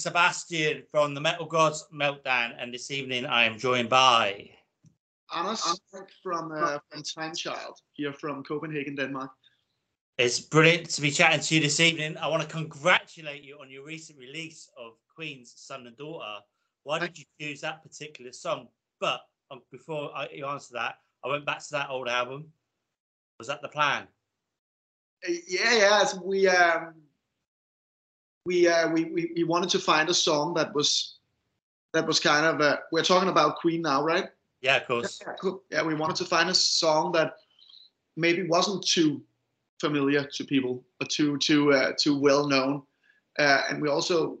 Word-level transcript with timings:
is 0.00 0.04
Sebastian 0.04 0.82
from 0.90 1.12
the 1.12 1.20
Metal 1.20 1.44
Gods 1.44 1.86
Meltdown, 1.92 2.54
and 2.58 2.72
this 2.72 2.90
evening 2.90 3.26
I 3.26 3.44
am 3.44 3.58
joined 3.58 3.90
by 3.90 4.48
Anders 5.36 5.78
from 6.22 6.52
uh, 6.52 6.78
from 6.88 7.02
Timechild 7.02 7.78
here 7.92 8.14
from 8.14 8.42
Copenhagen, 8.42 8.94
Denmark. 8.94 9.30
It's 10.16 10.40
brilliant 10.40 10.88
to 10.90 11.02
be 11.02 11.10
chatting 11.10 11.40
to 11.40 11.54
you 11.54 11.60
this 11.60 11.80
evening. 11.80 12.16
I 12.16 12.28
want 12.28 12.42
to 12.42 12.48
congratulate 12.48 13.42
you 13.42 13.58
on 13.60 13.70
your 13.70 13.84
recent 13.84 14.18
release 14.18 14.70
of 14.78 14.92
Queen's 15.14 15.52
Son 15.56 15.86
and 15.86 15.96
Daughter. 15.98 16.40
Why 16.84 16.98
did 16.98 17.18
you 17.18 17.24
choose 17.38 17.60
that 17.60 17.82
particular 17.82 18.32
song? 18.32 18.68
But 19.00 19.20
um, 19.50 19.60
before 19.70 20.16
I, 20.16 20.28
you 20.32 20.46
answer 20.46 20.72
that, 20.74 20.94
I 21.22 21.28
went 21.28 21.44
back 21.44 21.58
to 21.58 21.72
that 21.72 21.90
old 21.90 22.08
album. 22.08 22.46
Was 23.38 23.48
that 23.48 23.60
the 23.60 23.68
plan? 23.68 24.04
Uh, 25.28 25.32
yeah, 25.46 25.76
yeah. 25.76 26.04
We 26.24 26.48
um, 26.48 26.94
we, 28.46 28.68
uh, 28.68 28.88
we 28.88 29.04
we 29.04 29.32
we 29.36 29.44
wanted 29.44 29.70
to 29.70 29.78
find 29.78 30.08
a 30.08 30.14
song 30.14 30.54
that 30.54 30.74
was 30.74 31.16
that 31.92 32.06
was 32.06 32.20
kind 32.20 32.46
of 32.46 32.60
uh, 32.60 32.78
we're 32.92 33.02
talking 33.02 33.28
about 33.28 33.56
Queen 33.56 33.82
now, 33.82 34.02
right? 34.02 34.28
Yeah, 34.62 34.76
of 34.76 34.86
course. 34.86 35.20
Yeah, 35.24 35.32
cool. 35.40 35.62
yeah, 35.70 35.82
we 35.82 35.94
wanted 35.94 36.16
to 36.16 36.24
find 36.24 36.48
a 36.50 36.54
song 36.54 37.12
that 37.12 37.34
maybe 38.16 38.46
wasn't 38.46 38.86
too 38.86 39.22
familiar 39.80 40.24
to 40.24 40.44
people 40.44 40.84
or 41.00 41.06
too 41.06 41.38
too 41.38 41.72
uh, 41.72 41.92
too 41.98 42.18
well 42.18 42.46
known, 42.46 42.82
uh, 43.38 43.62
and 43.68 43.80
we 43.80 43.88
also 43.88 44.38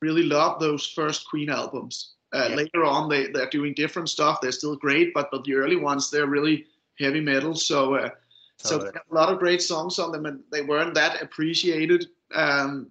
really 0.00 0.22
love 0.22 0.60
those 0.60 0.86
first 0.86 1.28
Queen 1.28 1.50
albums. 1.50 2.14
Uh, 2.32 2.46
yeah. 2.48 2.56
Later 2.56 2.84
on, 2.84 3.08
they 3.08 3.28
they're 3.28 3.50
doing 3.50 3.74
different 3.74 4.08
stuff. 4.08 4.40
They're 4.40 4.52
still 4.52 4.76
great, 4.76 5.12
but 5.14 5.28
but 5.30 5.44
the 5.44 5.54
early 5.54 5.76
ones 5.76 6.10
they're 6.10 6.26
really 6.26 6.66
heavy 6.98 7.20
metal. 7.20 7.54
So 7.54 7.94
uh, 7.94 8.10
totally. 8.58 8.90
so 8.92 9.00
a 9.10 9.14
lot 9.14 9.32
of 9.32 9.38
great 9.38 9.62
songs 9.62 9.98
on 9.98 10.12
them, 10.12 10.26
and 10.26 10.40
they 10.50 10.62
weren't 10.62 10.94
that 10.94 11.22
appreciated. 11.22 12.06
Um, 12.34 12.90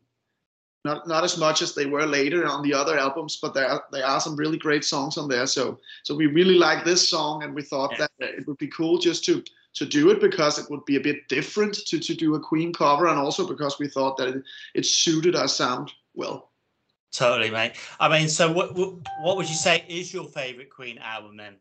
not 0.86 1.08
not 1.08 1.24
as 1.24 1.38
much 1.38 1.62
as 1.62 1.76
they 1.76 1.86
were 1.86 2.06
later 2.06 2.46
on 2.46 2.62
the 2.64 2.74
other 2.74 2.98
albums, 2.98 3.38
but 3.42 3.54
there 3.54 3.68
are, 3.68 3.84
there 3.92 4.06
are 4.06 4.22
some 4.22 4.36
really 4.36 4.58
great 4.58 4.86
songs 4.86 5.18
on 5.18 5.28
there. 5.28 5.46
So 5.46 5.80
so 6.04 6.16
we 6.16 6.28
really 6.28 6.56
like 6.56 6.86
this 6.86 7.08
song, 7.08 7.44
and 7.44 7.54
we 7.54 7.62
thought 7.62 7.92
yeah. 7.94 8.08
that 8.20 8.30
it 8.30 8.48
would 8.48 8.58
be 8.58 8.68
cool 8.68 8.98
just 8.98 9.26
to 9.26 9.44
to 9.74 9.86
do 9.86 10.10
it 10.10 10.20
because 10.22 10.58
it 10.58 10.70
would 10.70 10.84
be 10.86 10.96
a 10.96 11.02
bit 11.02 11.28
different 11.28 11.74
to 11.88 12.00
to 12.00 12.14
do 12.14 12.36
a 12.36 12.40
Queen 12.40 12.72
cover, 12.72 13.08
and 13.08 13.20
also 13.20 13.46
because 13.46 13.78
we 13.78 13.88
thought 13.88 14.18
that 14.18 14.30
it, 14.30 14.44
it 14.74 14.86
suited 14.86 15.36
our 15.36 15.48
sound 15.48 15.92
well. 16.14 16.50
Totally, 17.12 17.50
mate. 17.50 17.74
I 18.00 18.08
mean, 18.08 18.30
so 18.30 18.52
what 18.52 18.76
what 18.76 19.36
would 19.36 19.50
you 19.50 19.56
say 19.56 19.84
is 19.88 20.14
your 20.14 20.26
favorite 20.26 20.70
Queen 20.70 20.98
album 21.00 21.38
then? 21.38 21.56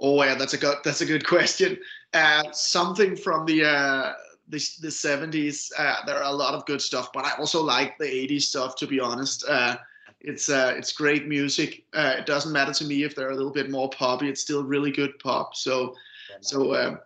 Oh 0.00 0.22
yeah, 0.22 0.36
that's 0.36 0.54
a 0.54 0.58
good 0.58 0.76
that's 0.84 1.00
a 1.00 1.06
good 1.06 1.26
question. 1.26 1.78
Uh, 2.14 2.44
something 2.52 3.16
from 3.16 3.44
the 3.46 3.64
uh, 3.64 4.12
the, 4.48 4.58
the 4.80 4.88
70s 4.88 5.70
uh, 5.78 5.96
there 6.06 6.16
are 6.16 6.30
a 6.30 6.32
lot 6.32 6.54
of 6.54 6.64
good 6.66 6.80
stuff 6.80 7.12
but 7.12 7.24
i 7.24 7.32
also 7.38 7.62
like 7.62 7.98
the 7.98 8.04
80s 8.04 8.42
stuff 8.42 8.76
to 8.76 8.86
be 8.86 9.00
honest. 9.00 9.44
Uh, 9.48 9.76
it's 10.20 10.48
uh, 10.48 10.74
it's 10.76 10.92
great 10.92 11.28
music. 11.28 11.84
Uh, 11.94 12.16
it 12.18 12.26
doesn't 12.26 12.52
matter 12.52 12.72
to 12.72 12.84
me 12.84 13.04
if 13.04 13.14
they're 13.14 13.30
a 13.30 13.36
little 13.36 13.52
bit 13.52 13.70
more 13.70 13.88
poppy. 13.90 14.28
It's 14.28 14.40
still 14.40 14.64
really 14.64 14.90
good 14.90 15.16
pop 15.20 15.54
so 15.54 15.94
so 16.40 16.74
um, 16.74 16.98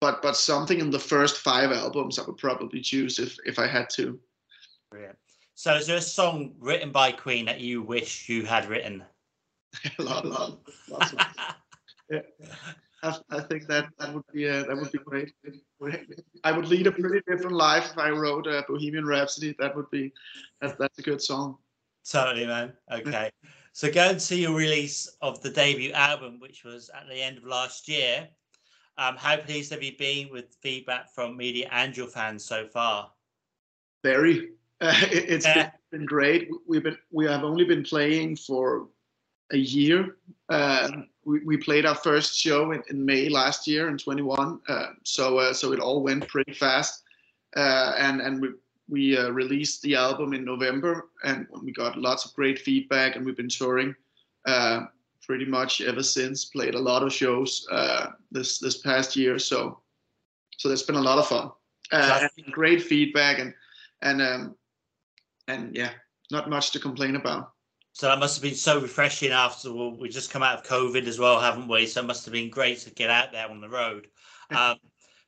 but 0.00 0.22
but 0.22 0.36
something 0.36 0.78
in 0.80 0.90
the 0.90 0.98
first 0.98 1.38
five 1.38 1.72
albums 1.72 2.18
i 2.18 2.22
would 2.24 2.36
probably 2.36 2.80
choose 2.80 3.18
if 3.18 3.36
if 3.46 3.58
i 3.58 3.66
had 3.66 3.90
to. 3.90 4.18
So 5.54 5.74
is 5.74 5.86
there 5.86 5.96
a 5.96 6.02
song 6.02 6.52
written 6.58 6.90
by 6.90 7.12
queen 7.12 7.44
that 7.46 7.60
you 7.60 7.82
wish 7.82 8.28
you 8.28 8.44
had 8.44 8.68
written? 8.68 9.04
A 9.98 10.02
lot, 10.02 10.24
a 10.24 10.28
lot, 10.28 10.58
lots 10.88 11.12
of, 11.12 11.18
yeah. 12.10 12.20
I, 13.30 13.40
think 13.40 13.66
that 13.66 13.88
that 13.98 14.14
would 14.14 14.24
be 14.32 14.48
uh, 14.48 14.64
that 14.64 14.76
would 14.76 14.90
be 14.90 14.98
great. 14.98 15.32
I 16.42 16.52
would 16.52 16.68
lead 16.68 16.86
a 16.86 16.92
pretty 16.92 17.20
different 17.26 17.56
life 17.56 17.90
if 17.92 17.98
I 17.98 18.10
wrote 18.10 18.46
a 18.46 18.64
Bohemian 18.66 19.06
Rhapsody. 19.06 19.54
That 19.58 19.76
would 19.76 19.90
be 19.90 20.12
that, 20.60 20.78
that's 20.78 20.98
a 20.98 21.02
good 21.02 21.20
song. 21.20 21.58
Totally, 22.08 22.46
man. 22.46 22.72
Okay, 22.90 23.30
so 23.72 23.90
going 23.90 24.18
to 24.18 24.36
your 24.36 24.54
release 24.54 25.08
of 25.20 25.40
the 25.42 25.50
debut 25.50 25.92
album, 25.92 26.38
which 26.40 26.64
was 26.64 26.90
at 26.90 27.08
the 27.08 27.20
end 27.20 27.38
of 27.38 27.44
last 27.44 27.88
year. 27.88 28.28
Um, 28.96 29.16
how 29.16 29.36
pleased 29.36 29.72
have 29.72 29.82
you 29.82 29.96
been 29.98 30.28
with 30.30 30.56
feedback 30.62 31.12
from 31.12 31.36
media 31.36 31.68
and 31.72 31.96
your 31.96 32.06
fans 32.06 32.44
so 32.44 32.66
far? 32.68 33.10
Very. 34.04 34.50
Uh, 34.80 34.94
it, 35.10 35.30
has 35.30 35.44
been, 35.44 35.70
been 35.90 36.06
great. 36.06 36.48
We've 36.66 36.82
been 36.82 36.98
we 37.10 37.26
have 37.26 37.44
only 37.44 37.64
been 37.64 37.82
playing 37.82 38.36
for 38.36 38.88
a 39.52 39.56
year. 39.56 40.16
Uh, 40.48 40.90
we, 41.24 41.40
we 41.40 41.56
played 41.56 41.86
our 41.86 41.94
first 41.94 42.38
show 42.38 42.72
in, 42.72 42.82
in 42.90 43.04
May 43.04 43.28
last 43.28 43.66
year 43.66 43.88
in 43.88 43.98
21. 43.98 44.60
Uh, 44.68 44.86
so 45.02 45.38
uh, 45.38 45.52
so 45.52 45.72
it 45.72 45.80
all 45.80 46.02
went 46.02 46.28
pretty 46.28 46.52
fast, 46.52 47.02
uh, 47.56 47.94
and 47.98 48.20
and 48.20 48.40
we 48.40 48.48
we 48.88 49.16
uh, 49.16 49.30
released 49.30 49.80
the 49.82 49.94
album 49.94 50.34
in 50.34 50.44
November, 50.44 51.08
and 51.24 51.46
we 51.62 51.72
got 51.72 51.98
lots 51.98 52.24
of 52.24 52.34
great 52.34 52.58
feedback, 52.58 53.16
and 53.16 53.24
we've 53.24 53.36
been 53.36 53.48
touring 53.48 53.94
uh, 54.46 54.82
pretty 55.26 55.46
much 55.46 55.80
ever 55.80 56.02
since. 56.02 56.44
Played 56.44 56.74
a 56.74 56.78
lot 56.80 57.02
of 57.02 57.12
shows 57.12 57.66
this 58.30 58.58
this 58.58 58.78
past 58.78 59.16
year, 59.16 59.38
so 59.38 59.80
so 60.56 60.68
there's 60.68 60.82
been 60.82 60.96
a 60.96 61.00
lot 61.00 61.18
of 61.18 61.26
fun. 61.26 61.50
great 62.50 62.82
feedback 62.82 63.38
and 63.38 63.54
and 64.02 64.20
um, 64.20 64.56
and 65.48 65.74
yeah, 65.74 65.90
not 66.30 66.50
much 66.50 66.70
to 66.72 66.78
complain 66.78 67.16
about. 67.16 67.53
So 67.94 68.08
that 68.08 68.18
must 68.18 68.34
have 68.36 68.42
been 68.42 68.56
so 68.56 68.80
refreshing 68.80 69.30
after 69.30 69.72
well, 69.72 69.96
we 69.96 70.08
just 70.08 70.30
come 70.30 70.42
out 70.42 70.58
of 70.58 70.66
COVID 70.66 71.06
as 71.06 71.20
well, 71.20 71.40
haven't 71.40 71.68
we? 71.68 71.86
So 71.86 72.00
it 72.00 72.06
must 72.06 72.24
have 72.24 72.32
been 72.32 72.50
great 72.50 72.80
to 72.80 72.90
get 72.90 73.08
out 73.08 73.30
there 73.30 73.48
on 73.48 73.60
the 73.60 73.68
road. 73.68 74.08
Um, 74.50 74.78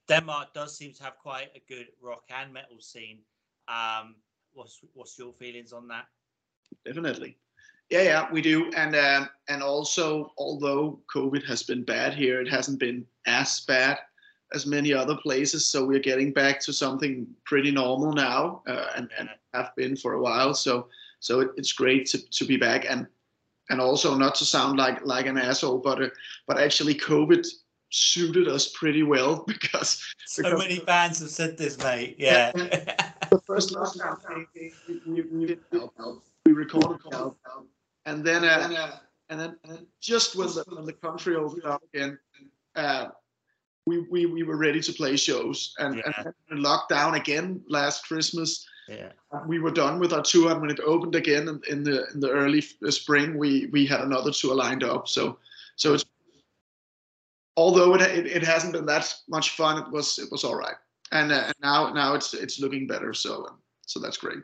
Denmark 0.09 0.53
does 0.53 0.77
seem 0.77 0.93
to 0.95 1.05
have 1.05 1.17
quite 1.17 1.49
a 1.55 1.63
good 1.69 1.87
rock 2.03 2.25
and 2.29 2.53
metal 2.53 2.81
scene. 2.81 3.21
Um, 3.69 4.17
what's 4.53 4.81
what's 4.95 5.17
your 5.17 5.33
feelings 5.35 5.73
on 5.73 5.87
that? 5.89 6.07
Definitely. 6.85 7.39
Yeah, 7.89 8.03
yeah, 8.03 8.33
we 8.33 8.43
do, 8.43 8.69
and 8.77 8.97
um, 8.97 9.29
and 9.49 9.63
also, 9.63 10.33
although 10.37 11.01
COVID 11.15 11.47
has 11.47 11.63
been 11.63 11.85
bad 11.85 12.15
here, 12.15 12.41
it 12.41 12.49
hasn't 12.49 12.81
been 12.81 13.07
as 13.27 13.61
bad 13.61 13.99
as 14.55 14.67
many 14.67 14.93
other 14.93 15.17
places. 15.17 15.67
So 15.67 15.85
we're 15.85 16.01
getting 16.01 16.33
back 16.33 16.59
to 16.63 16.73
something 16.73 17.29
pretty 17.45 17.71
normal 17.71 18.13
now, 18.13 18.63
uh, 18.67 18.87
and, 18.97 19.09
and 19.17 19.29
have 19.55 19.71
been 19.77 19.95
for 19.95 20.15
a 20.15 20.21
while. 20.21 20.53
So 20.53 20.89
so 21.27 21.41
it, 21.41 21.51
it's 21.57 21.73
great 21.73 22.07
to, 22.07 22.31
to 22.31 22.45
be 22.45 22.57
back 22.57 22.87
and 22.89 23.07
and 23.69 23.81
also 23.81 24.15
not 24.15 24.37
to 24.37 24.45
sound 24.45 24.79
like 24.79 25.05
like 25.05 25.27
an 25.27 25.37
asshole, 25.37 25.79
but 25.79 26.01
uh, 26.01 26.09
but 26.47 26.59
actually 26.59 26.95
COVID 26.95 27.45
suited 27.91 28.47
us 28.47 28.69
pretty 28.69 29.03
well 29.03 29.45
because 29.47 30.01
so 30.25 30.45
because 30.45 30.59
many 30.59 30.79
bands 30.79 31.19
have 31.19 31.31
said 31.31 31.59
this, 31.59 31.77
mate. 31.79 32.15
Yeah. 32.17 32.53
the 32.53 33.41
first 33.45 33.75
lockdown, 33.75 34.47
we, 34.55 34.73
we, 35.33 35.59
we, 36.45 36.53
recorded 36.53 37.01
and 38.05 38.25
then 38.25 38.45
uh, 38.45 38.99
and 39.29 39.41
then 39.41 39.57
and 39.65 39.73
then 39.73 39.87
just 40.01 40.37
when 40.37 40.47
the 40.49 40.65
when 40.69 40.85
the 40.85 40.93
country 40.93 41.35
opened 41.35 41.65
up 41.65 41.83
again. 41.93 42.19
Uh, 42.77 43.09
we, 43.89 44.05
we, 44.11 44.27
we 44.27 44.43
were 44.43 44.57
ready 44.57 44.81
to 44.81 44.93
play 44.93 45.17
shows 45.17 45.73
and, 45.79 46.03
yeah. 46.05 46.25
and 46.51 46.65
lockdown 46.65 47.17
again 47.17 47.63
last 47.69 48.05
Christmas 48.05 48.67
yeah. 48.89 49.13
We 49.47 49.59
were 49.59 49.71
done 49.71 49.99
with 49.99 50.13
our 50.13 50.23
tour, 50.23 50.53
and 50.53 50.61
when 50.61 50.71
it 50.71 50.81
opened 50.81 51.15
again 51.15 51.49
in, 51.49 51.61
in 51.69 51.85
the 51.85 52.07
in 52.13 52.21
the 52.21 52.31
early 52.31 52.61
spring, 52.61 53.39
we 53.39 53.67
we 53.67 53.87
had 53.87 54.01
another 54.01 54.31
tour 54.31 54.55
lined 54.55 54.85
up. 54.85 55.09
So 55.09 55.39
so 55.77 55.95
it's 55.95 56.05
although 57.57 57.95
it, 57.95 58.03
it, 58.03 58.27
it 58.27 58.43
hasn't 58.43 58.73
been 58.73 58.87
that 58.87 59.13
much 59.29 59.51
fun, 59.51 59.83
it 59.83 59.91
was 59.91 60.19
it 60.19 60.31
was 60.31 60.45
all 60.45 60.57
right. 60.57 60.77
And, 61.13 61.33
uh, 61.33 61.45
and 61.47 61.55
now 61.63 61.93
now 61.93 62.15
it's 62.15 62.35
it's 62.35 62.61
looking 62.61 62.87
better. 62.87 63.13
So 63.15 63.47
um, 63.47 63.59
so 63.87 64.01
that's 64.01 64.17
great. 64.17 64.39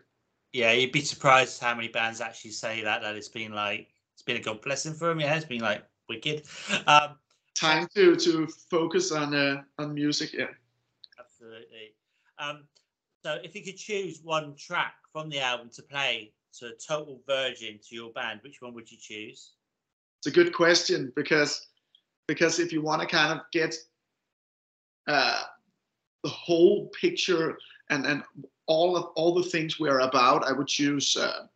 Yeah, 0.53 0.73
you'd 0.73 0.93
be 0.93 1.01
surprised 1.01 1.61
how 1.61 1.75
many 1.75 1.89
bands 1.89 2.21
actually 2.21 2.51
say 2.51 2.83
that 2.83 3.03
that 3.03 3.17
it's 3.17 3.29
been 3.29 3.53
like 3.53 3.89
it's 4.15 4.23
been 4.23 4.37
a 4.37 4.43
god 4.43 4.61
blessing 4.61 4.95
for 4.95 5.09
them. 5.09 5.21
Yeah, 5.21 5.35
it's 5.35 5.45
been 5.45 5.61
like 5.61 5.85
wicked. 6.09 6.45
Um, 6.87 7.17
Time 7.55 7.87
to 7.95 8.17
to 8.17 8.47
focus 8.71 9.13
on 9.13 9.35
uh, 9.35 9.63
on 9.79 9.95
music. 9.95 10.33
Yeah. 10.33 10.47
Absolutely. 11.19 11.95
Um, 12.39 12.65
so 13.25 13.39
if 13.43 13.55
you 13.55 13.63
could 13.63 13.77
choose 13.77 14.21
one 14.23 14.55
track 14.57 14.95
from 15.13 15.29
the 15.29 15.41
album 15.41 15.71
to 15.75 15.83
play 15.83 16.33
to 16.59 16.67
a 16.67 16.73
total 16.73 17.21
virgin 17.27 17.79
to 17.89 17.95
your 17.95 18.11
band, 18.13 18.41
which 18.43 18.61
one 18.61 18.75
would 18.75 18.91
you 18.91 18.99
choose? 19.01 19.53
It's 20.19 20.27
a 20.27 20.31
good 20.31 20.53
question 20.53 21.13
because 21.17 21.69
because 22.29 22.59
if 22.59 22.73
you 22.73 22.83
want 22.83 23.03
to 23.03 23.09
kind 23.09 23.33
of 23.33 23.45
get 23.53 23.75
uh, 25.09 25.43
the 26.23 26.31
whole 26.31 26.89
picture 27.01 27.59
and 27.91 28.07
and 28.07 28.23
all 28.67 28.97
of 28.97 29.07
all 29.17 29.35
the 29.35 29.49
things 29.49 29.79
we're 29.79 30.01
about, 30.01 30.45
I 30.45 30.53
would 30.53 30.69
choose 30.69 31.17
uh, 31.17 31.47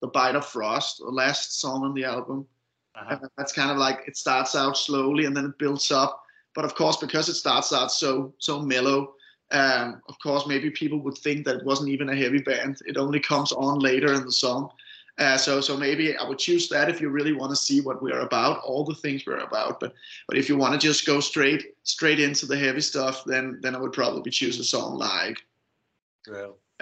the 0.00 0.08
Bite 0.08 0.36
of 0.36 0.46
Frost, 0.46 0.98
the 0.98 1.10
last 1.10 1.60
song 1.60 1.84
on 1.84 1.94
the 1.94 2.04
album. 2.04 2.46
Uh-huh. 2.94 3.18
That's 3.38 3.52
kind 3.52 3.70
of 3.70 3.78
like 3.78 4.00
it 4.06 4.16
starts 4.16 4.54
out 4.54 4.76
slowly 4.76 5.24
and 5.24 5.34
then 5.34 5.46
it 5.46 5.58
builds 5.58 5.90
up. 5.90 6.22
But 6.54 6.66
of 6.66 6.74
course, 6.74 6.98
because 6.98 7.30
it 7.30 7.34
starts 7.34 7.72
out 7.72 7.90
so 7.90 8.34
so 8.38 8.60
mellow, 8.60 9.14
um, 9.52 10.02
of 10.08 10.18
course, 10.18 10.46
maybe 10.46 10.70
people 10.70 10.98
would 11.00 11.18
think 11.18 11.44
that 11.44 11.56
it 11.56 11.64
wasn't 11.64 11.90
even 11.90 12.08
a 12.08 12.16
heavy 12.16 12.40
band. 12.40 12.78
It 12.86 12.96
only 12.96 13.20
comes 13.20 13.52
on 13.52 13.78
later 13.78 14.12
in 14.14 14.24
the 14.24 14.32
song. 14.32 14.70
Uh, 15.18 15.36
so, 15.36 15.60
so 15.60 15.76
maybe 15.76 16.16
I 16.16 16.26
would 16.26 16.38
choose 16.38 16.68
that 16.70 16.88
if 16.88 17.00
you 17.00 17.10
really 17.10 17.34
want 17.34 17.50
to 17.50 17.56
see 17.56 17.82
what 17.82 18.02
we're 18.02 18.20
about, 18.20 18.62
all 18.64 18.82
the 18.82 18.94
things 18.94 19.24
we're 19.26 19.36
about. 19.38 19.78
But, 19.78 19.92
but 20.26 20.38
if 20.38 20.48
you 20.48 20.56
want 20.56 20.72
to 20.72 20.86
just 20.86 21.06
go 21.06 21.20
straight, 21.20 21.74
straight 21.82 22.18
into 22.18 22.46
the 22.46 22.56
heavy 22.56 22.80
stuff, 22.80 23.22
then, 23.24 23.58
then 23.62 23.76
I 23.76 23.78
would 23.78 23.92
probably 23.92 24.30
choose 24.30 24.58
a 24.58 24.64
song 24.64 24.96
like, 24.96 25.38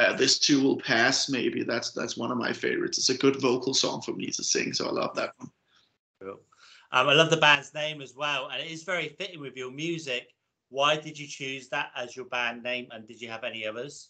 uh, 0.01 0.15
this 0.17 0.39
too 0.39 0.63
will 0.63 0.79
pass. 0.79 1.29
Maybe 1.29 1.63
that's 1.63 1.93
that's 1.93 2.17
one 2.17 2.31
of 2.31 2.39
my 2.39 2.53
favorites. 2.53 2.97
It's 2.99 3.11
a 3.11 3.19
good 3.19 3.41
vocal 3.41 3.75
song 3.75 4.01
for 4.01 4.13
me 4.13 4.27
to 4.29 4.43
sing, 4.43 4.73
so 4.73 4.89
I 4.89 4.93
love 4.93 5.15
that 5.17 5.35
one. 5.37 5.51
Cool. 6.23 6.41
Um, 6.93 7.09
I 7.09 7.13
love 7.13 7.31
the 7.31 7.37
band's 7.37 7.75
name 7.75 8.01
as 8.01 8.15
well, 8.17 8.49
and 8.49 8.63
it 8.63 8.71
is 8.71 8.83
very 8.83 9.11
fitting 9.11 9.41
with 9.41 9.57
your 9.57 9.71
music. 9.71 10.29
Why 10.71 10.97
did 10.97 11.19
you 11.19 11.27
choose 11.27 11.69
that 11.69 11.91
as 11.97 12.17
your 12.17 12.27
band 12.27 12.63
name, 12.63 12.89
and 12.93 13.07
did 13.07 13.21
you 13.21 13.29
have 13.29 13.45
any 13.45 13.67
others? 13.67 14.09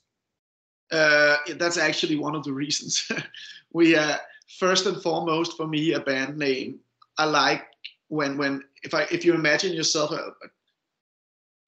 Uh, 0.92 1.36
that's 1.56 1.78
actually 1.78 2.16
one 2.16 2.34
of 2.34 2.44
the 2.44 2.52
reasons. 2.52 3.10
we 3.72 3.96
uh, 3.96 4.16
first 4.58 4.86
and 4.86 5.02
foremost 5.02 5.56
for 5.56 5.66
me 5.66 5.94
a 5.94 6.00
band 6.00 6.36
name. 6.36 6.78
I 7.18 7.24
like 7.24 7.64
when 8.08 8.36
when 8.36 8.62
if 8.82 8.94
I 8.94 9.02
if 9.10 9.24
you 9.24 9.34
imagine 9.34 9.72
yourself 9.72 10.10
a, 10.10 10.16
a 10.16 10.48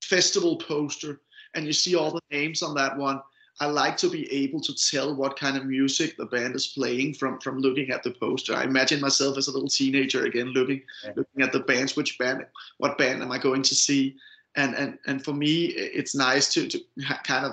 festival 0.03 0.57
poster 0.57 1.21
and 1.55 1.67
you 1.67 1.73
see 1.73 1.95
all 1.97 2.11
the 2.11 2.21
names 2.31 2.63
on 2.63 2.75
that 2.75 2.97
one. 2.97 3.21
I 3.61 3.67
like 3.67 3.99
to 3.99 4.09
be 4.09 4.33
able 4.33 4.61
to 4.63 4.75
tell 4.75 5.15
what 5.15 5.39
kind 5.39 5.59
of 5.59 5.67
music 5.67 6.17
the 6.17 6.25
band 6.27 6.57
is 6.57 6.69
playing 6.69 7.15
from 7.15 7.39
from 7.41 7.61
looking 7.61 7.91
at 7.91 8.03
the 8.03 8.11
poster. 8.11 8.55
I 8.55 8.65
imagine 8.65 9.01
myself 9.01 9.39
as 9.39 9.49
a 9.49 9.53
little 9.53 9.69
teenager 9.69 10.25
again, 10.25 10.49
looking 10.49 10.83
yeah. 11.05 11.13
looking 11.17 11.43
at 11.43 11.53
the 11.53 11.61
bands. 11.61 11.95
Which 11.95 12.19
band? 12.19 12.45
What 12.79 12.99
band 12.99 13.23
am 13.23 13.31
I 13.31 13.39
going 13.39 13.63
to 13.63 13.75
see? 13.75 14.17
And 14.57 14.75
and 14.75 14.99
and 15.07 15.25
for 15.25 15.33
me, 15.33 15.67
it's 15.67 16.15
nice 16.15 16.53
to 16.55 16.69
to 16.69 16.81
ha- 17.05 17.21
kind 17.25 17.47
of 17.47 17.53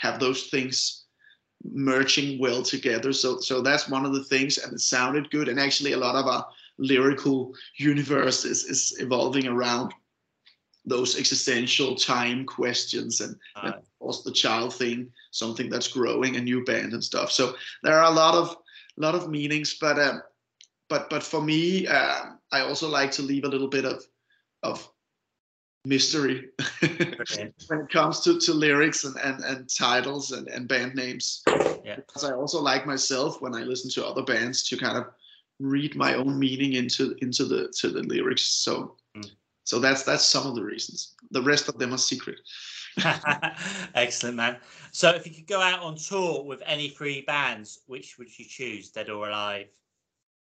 have 0.00 0.18
those 0.18 0.48
things 0.48 1.04
merging 1.64 2.40
well 2.40 2.62
together. 2.62 3.12
So 3.12 3.38
so 3.38 3.60
that's 3.60 3.88
one 3.88 4.04
of 4.04 4.12
the 4.12 4.24
things, 4.24 4.58
and 4.58 4.72
it 4.72 4.80
sounded 4.80 5.30
good. 5.30 5.48
And 5.48 5.60
actually, 5.60 5.92
a 5.92 5.98
lot 5.98 6.16
of 6.16 6.26
our 6.26 6.46
lyrical 6.78 7.54
universe 7.76 8.44
is 8.44 8.64
is 8.64 8.96
evolving 8.98 9.46
around 9.46 9.94
those 10.84 11.16
existential 11.16 11.94
time 11.94 12.44
questions 12.44 13.20
and, 13.20 13.36
uh, 13.56 13.60
and 13.66 13.74
of 13.74 13.98
course 14.00 14.22
the 14.22 14.32
child 14.32 14.74
thing 14.74 15.08
something 15.30 15.70
that's 15.70 15.86
growing 15.86 16.36
a 16.36 16.40
new 16.40 16.64
band 16.64 16.92
and 16.92 17.04
stuff 17.04 17.30
so 17.30 17.54
there 17.84 17.96
are 17.96 18.10
a 18.10 18.14
lot 18.14 18.34
of 18.34 18.56
lot 18.96 19.14
of 19.14 19.30
meanings 19.30 19.74
but 19.74 19.98
um, 19.98 20.20
but 20.88 21.08
but 21.08 21.22
for 21.22 21.40
me 21.40 21.86
uh, 21.86 22.24
i 22.50 22.60
also 22.60 22.88
like 22.88 23.12
to 23.12 23.22
leave 23.22 23.44
a 23.44 23.48
little 23.48 23.68
bit 23.68 23.84
of 23.84 24.04
of 24.62 24.91
mystery 25.84 26.48
when 26.80 27.80
it 27.80 27.88
comes 27.90 28.20
to, 28.20 28.38
to 28.38 28.52
lyrics 28.52 29.04
and, 29.04 29.16
and, 29.16 29.42
and 29.44 29.68
titles 29.68 30.30
and, 30.30 30.46
and 30.48 30.68
band 30.68 30.94
names 30.94 31.42
yeah. 31.84 31.96
because 31.96 32.22
i 32.22 32.32
also 32.32 32.60
like 32.60 32.86
myself 32.86 33.42
when 33.42 33.52
i 33.52 33.62
listen 33.62 33.90
to 33.90 34.06
other 34.06 34.22
bands 34.22 34.62
to 34.62 34.76
kind 34.76 34.96
of 34.96 35.06
read 35.58 35.96
my 35.96 36.14
own 36.14 36.38
meaning 36.38 36.74
into 36.74 37.16
into 37.20 37.44
the 37.44 37.72
to 37.76 37.88
the 37.88 38.02
lyrics 38.04 38.42
so 38.42 38.96
mm. 39.16 39.28
So 39.64 39.78
that's 39.78 40.02
that's 40.02 40.24
some 40.24 40.46
of 40.46 40.54
the 40.54 40.62
reasons. 40.62 41.14
The 41.30 41.42
rest 41.42 41.68
of 41.68 41.78
them 41.78 41.94
are 41.94 41.98
secret. 41.98 42.40
Excellent, 43.94 44.36
man. 44.36 44.58
So 44.90 45.10
if 45.10 45.26
you 45.26 45.32
could 45.32 45.46
go 45.46 45.60
out 45.60 45.80
on 45.80 45.96
tour 45.96 46.44
with 46.44 46.62
any 46.66 46.88
three 46.88 47.22
bands, 47.22 47.80
which 47.86 48.18
would 48.18 48.38
you 48.38 48.44
choose, 48.44 48.90
dead 48.90 49.08
or 49.08 49.28
alive? 49.28 49.68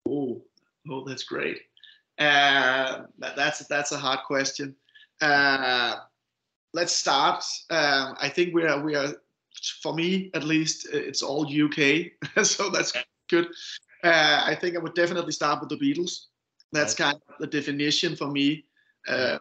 Oh, 0.07 0.41
oh, 0.89 1.03
that's 1.03 1.23
great. 1.23 1.61
Uh, 2.17 3.03
that, 3.19 3.35
that's 3.35 3.67
that's 3.67 3.91
a 3.91 3.97
hard 3.97 4.19
question. 4.25 4.75
Uh, 5.21 5.95
let's 6.73 6.93
start. 6.93 7.43
Um, 7.69 8.15
I 8.21 8.29
think 8.29 8.53
we 8.53 8.63
are 8.63 8.81
we 8.81 8.95
are 8.95 9.13
for 9.81 9.93
me 9.93 10.29
at 10.33 10.43
least 10.43 10.87
it's 10.93 11.21
all 11.21 11.45
UK, 11.47 12.11
so 12.43 12.69
that's 12.69 12.93
good. 13.29 13.47
Uh, 14.03 14.43
I 14.45 14.55
think 14.55 14.75
I 14.75 14.79
would 14.79 14.93
definitely 14.93 15.31
start 15.31 15.59
with 15.59 15.69
the 15.69 15.77
Beatles. 15.77 16.25
That's 16.71 16.93
kind 16.93 17.15
of 17.15 17.35
the 17.39 17.47
definition 17.47 18.15
for 18.15 18.27
me 18.29 18.65
uh, 19.07 19.37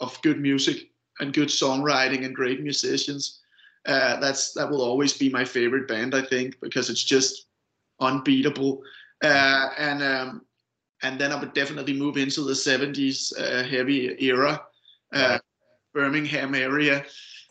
of 0.00 0.20
good 0.22 0.40
music 0.40 0.90
and 1.20 1.32
good 1.32 1.48
songwriting 1.48 2.24
and 2.24 2.34
great 2.34 2.62
musicians. 2.62 3.40
Uh, 3.86 4.18
that's 4.20 4.52
that 4.54 4.68
will 4.68 4.82
always 4.82 5.16
be 5.16 5.28
my 5.30 5.44
favorite 5.44 5.86
band, 5.88 6.14
I 6.14 6.22
think, 6.22 6.60
because 6.60 6.90
it's 6.90 7.04
just 7.04 7.46
unbeatable. 8.00 8.82
Uh, 9.22 9.68
and 9.78 10.02
um, 10.02 10.42
and 11.02 11.18
then 11.18 11.32
I 11.32 11.38
would 11.40 11.54
definitely 11.54 11.94
move 11.94 12.16
into 12.16 12.42
the 12.42 12.54
70s 12.54 13.32
uh, 13.38 13.62
heavy 13.64 14.16
era, 14.22 14.60
uh, 15.12 15.38
Birmingham 15.94 16.54
area. 16.54 17.04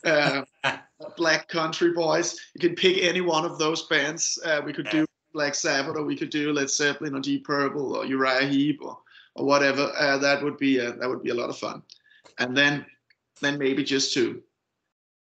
Uh, 0.05 0.43
Black 1.17 1.47
Country 1.47 1.93
Boys. 1.93 2.37
You 2.55 2.61
can 2.61 2.75
pick 2.75 2.97
any 3.03 3.21
one 3.21 3.45
of 3.45 3.57
those 3.57 3.83
bands. 3.87 4.37
we 4.65 4.73
could 4.73 4.89
do 4.89 5.05
Black 5.33 5.55
Sabbath, 5.55 5.95
or 5.95 6.03
we 6.03 6.15
could 6.15 6.29
do 6.29 6.51
Led 6.51 6.69
Zeppelin, 6.69 7.15
or 7.15 7.19
Deep 7.19 7.45
Purple, 7.45 7.95
or 7.95 8.05
Uriah 8.05 8.47
Heep, 8.47 8.79
or 8.81 8.97
or 9.35 9.45
whatever, 9.45 9.91
uh, 9.97 10.17
that 10.17 10.43
would 10.43 10.57
be 10.57 10.79
a, 10.79 10.91
that 10.93 11.07
would 11.07 11.23
be 11.23 11.29
a 11.29 11.35
lot 11.35 11.49
of 11.49 11.57
fun. 11.57 11.81
And 12.37 12.55
then 12.55 12.85
then 13.41 13.57
maybe 13.57 13.83
just 13.83 14.13
to 14.15 14.43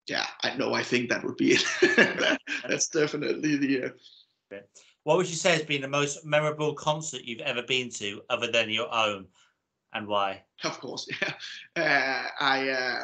yeah, 0.07 0.25
I 0.43 0.55
know 0.55 0.73
I 0.73 0.81
think 0.81 1.09
that 1.09 1.23
would 1.23 1.37
be 1.37 1.51
it. 1.51 2.39
that's 2.67 2.89
definitely 2.89 3.57
the. 3.57 3.83
Uh, 3.83 4.57
what 5.03 5.17
would 5.17 5.29
you 5.29 5.35
say 5.35 5.51
has 5.51 5.61
been 5.61 5.81
the 5.81 5.87
most 5.87 6.25
memorable 6.25 6.73
concert 6.73 7.21
you've 7.23 7.41
ever 7.41 7.61
been 7.61 7.89
to, 7.91 8.21
other 8.29 8.51
than 8.51 8.71
your 8.71 8.91
own, 8.93 9.27
and 9.93 10.07
why? 10.07 10.43
Of 10.63 10.79
course, 10.79 11.07
yeah. 11.21 11.33
Uh, 11.75 12.23
I 12.39 12.69
uh, 12.69 13.03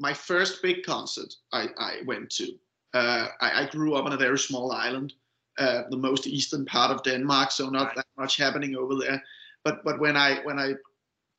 my 0.00 0.12
first 0.12 0.62
big 0.62 0.84
concert 0.84 1.34
I, 1.52 1.68
I 1.78 2.02
went 2.06 2.30
to. 2.30 2.52
Uh, 2.94 3.28
I, 3.40 3.62
I, 3.62 3.68
grew 3.70 3.94
up 3.94 4.06
on 4.06 4.12
a 4.12 4.16
very 4.16 4.38
small 4.38 4.72
island, 4.72 5.12
uh, 5.58 5.82
the 5.90 5.96
most 5.96 6.26
eastern 6.26 6.64
part 6.64 6.90
of 6.90 7.02
Denmark, 7.02 7.50
so 7.50 7.68
not 7.68 7.94
that 7.94 8.06
much 8.16 8.38
happening 8.38 8.74
over 8.74 8.94
there 8.94 9.22
but 9.66 9.82
but 9.82 9.98
when 9.98 10.16
I 10.16 10.38
when 10.44 10.60
I 10.60 10.74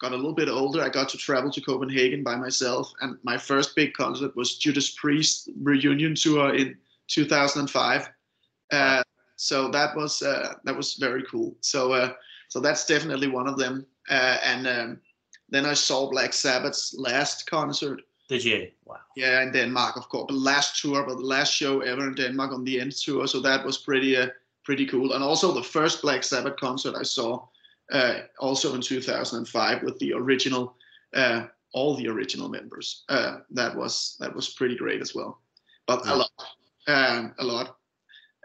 got 0.02 0.12
a 0.12 0.16
little 0.16 0.34
bit 0.34 0.50
older, 0.50 0.84
I 0.84 0.90
got 0.90 1.08
to 1.10 1.18
travel 1.18 1.50
to 1.50 1.62
Copenhagen 1.62 2.24
by 2.24 2.36
myself, 2.36 2.92
and 3.02 3.18
my 3.24 3.38
first 3.38 3.74
big 3.74 3.94
concert 3.94 4.36
was 4.36 4.58
Judas 4.58 4.92
Priest 4.92 5.50
reunion 5.64 6.14
tour 6.14 6.54
in 6.54 6.78
2005. 7.08 8.10
Uh, 8.72 9.02
so 9.38 9.70
that 9.70 9.96
was 9.96 10.22
uh, 10.22 10.56
that 10.66 10.76
was 10.76 10.96
very 10.96 11.24
cool. 11.32 11.56
So 11.62 11.94
uh, 11.94 12.14
so 12.50 12.60
that's 12.60 12.86
definitely 12.86 13.30
one 13.30 13.48
of 13.48 13.58
them. 13.58 13.86
Uh, 14.10 14.38
and 14.44 14.68
um, 14.68 15.00
then 15.50 15.66
I 15.66 15.74
saw 15.74 16.10
Black 16.10 16.34
Sabbath's 16.34 16.96
last 16.98 17.50
concert. 17.50 18.02
Did 18.30 18.44
you? 18.44 18.72
Wow. 18.86 18.98
Yeah, 19.16 19.42
in 19.42 19.52
Denmark, 19.52 19.96
of 19.96 20.10
course. 20.10 20.28
The 20.28 20.38
last 20.38 20.82
tour, 20.82 21.06
but 21.08 21.16
the 21.16 21.26
last 21.26 21.54
show 21.54 21.82
ever 21.82 22.08
in 22.08 22.16
Denmark 22.16 22.52
on 22.52 22.64
the 22.64 22.80
end 22.80 22.92
tour. 22.92 23.28
So 23.28 23.40
that 23.42 23.66
was 23.66 23.78
pretty 23.78 24.18
uh, 24.18 24.28
pretty 24.64 24.86
cool. 24.86 25.14
And 25.14 25.24
also 25.24 25.54
the 25.54 25.64
first 25.64 26.02
Black 26.02 26.24
Sabbath 26.24 26.58
concert 26.58 26.96
I 26.98 27.04
saw 27.04 27.48
uh, 27.92 28.20
also 28.40 28.76
in 28.76 28.82
2005 28.82 29.84
with 29.84 29.98
the 30.00 30.14
original, 30.14 30.76
uh, 31.14 31.46
all 31.74 31.96
the 31.96 32.08
original 32.08 32.50
members. 32.50 33.06
Uh, 33.08 33.38
that 33.52 33.76
was 33.76 34.18
that 34.20 34.36
was 34.36 34.50
pretty 34.50 34.76
great 34.76 35.02
as 35.02 35.16
well. 35.16 35.40
But 35.86 36.02
yeah. 36.06 36.14
a 36.14 36.16
lot, 36.16 36.32
um, 36.88 37.34
a 37.40 37.44
lot. 37.46 37.78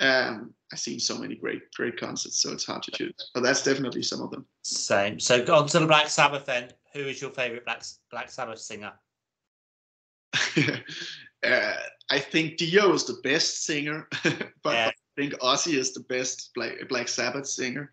Um, 0.01 0.55
I've 0.73 0.79
seen 0.79 0.99
so 0.99 1.19
many 1.19 1.37
great 1.37 1.71
great 1.75 1.99
concerts, 1.99 2.41
so 2.43 2.53
it's 2.53 2.65
hard 2.65 2.83
to 2.85 2.91
choose. 2.91 3.31
But 3.35 3.43
that's 3.43 3.63
definitely 3.63 4.03
some 4.03 4.23
of 4.23 4.31
them. 4.31 4.47
Same. 4.63 5.21
So 5.21 5.43
on 5.55 5.69
to 5.69 5.79
the 5.81 5.87
Black 5.87 6.09
Sabbath 6.09 6.47
then. 6.47 6.71
Who 6.95 7.01
is 7.01 7.21
your 7.21 7.31
favorite 7.31 7.65
Black 7.65 7.83
Black 8.11 8.31
Sabbath 8.31 8.59
singer? 8.59 8.93
uh, 11.45 11.75
I 12.11 12.19
think 12.19 12.57
Dio 12.57 12.93
is 12.93 13.05
the 13.05 13.21
best 13.23 13.65
singer, 13.65 14.09
but 14.63 14.75
yeah. 14.75 14.89
I 14.89 15.21
think 15.21 15.35
Ozzy 15.35 15.75
is 15.75 15.93
the 15.93 16.01
best 16.01 16.51
Black, 16.55 16.89
Black 16.89 17.09
Sabbath 17.09 17.47
singer. 17.47 17.91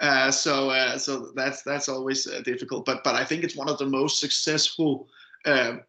Uh, 0.00 0.30
so 0.30 0.70
uh, 0.70 0.96
so 0.96 1.32
that's 1.34 1.62
that's 1.62 1.88
always 1.88 2.26
uh, 2.26 2.40
difficult. 2.44 2.84
But 2.84 3.02
but 3.04 3.14
I 3.14 3.24
think 3.24 3.42
it's 3.42 3.56
one 3.56 3.68
of 3.68 3.78
the 3.78 3.86
most 3.86 4.20
successful 4.20 5.08
um, 5.44 5.82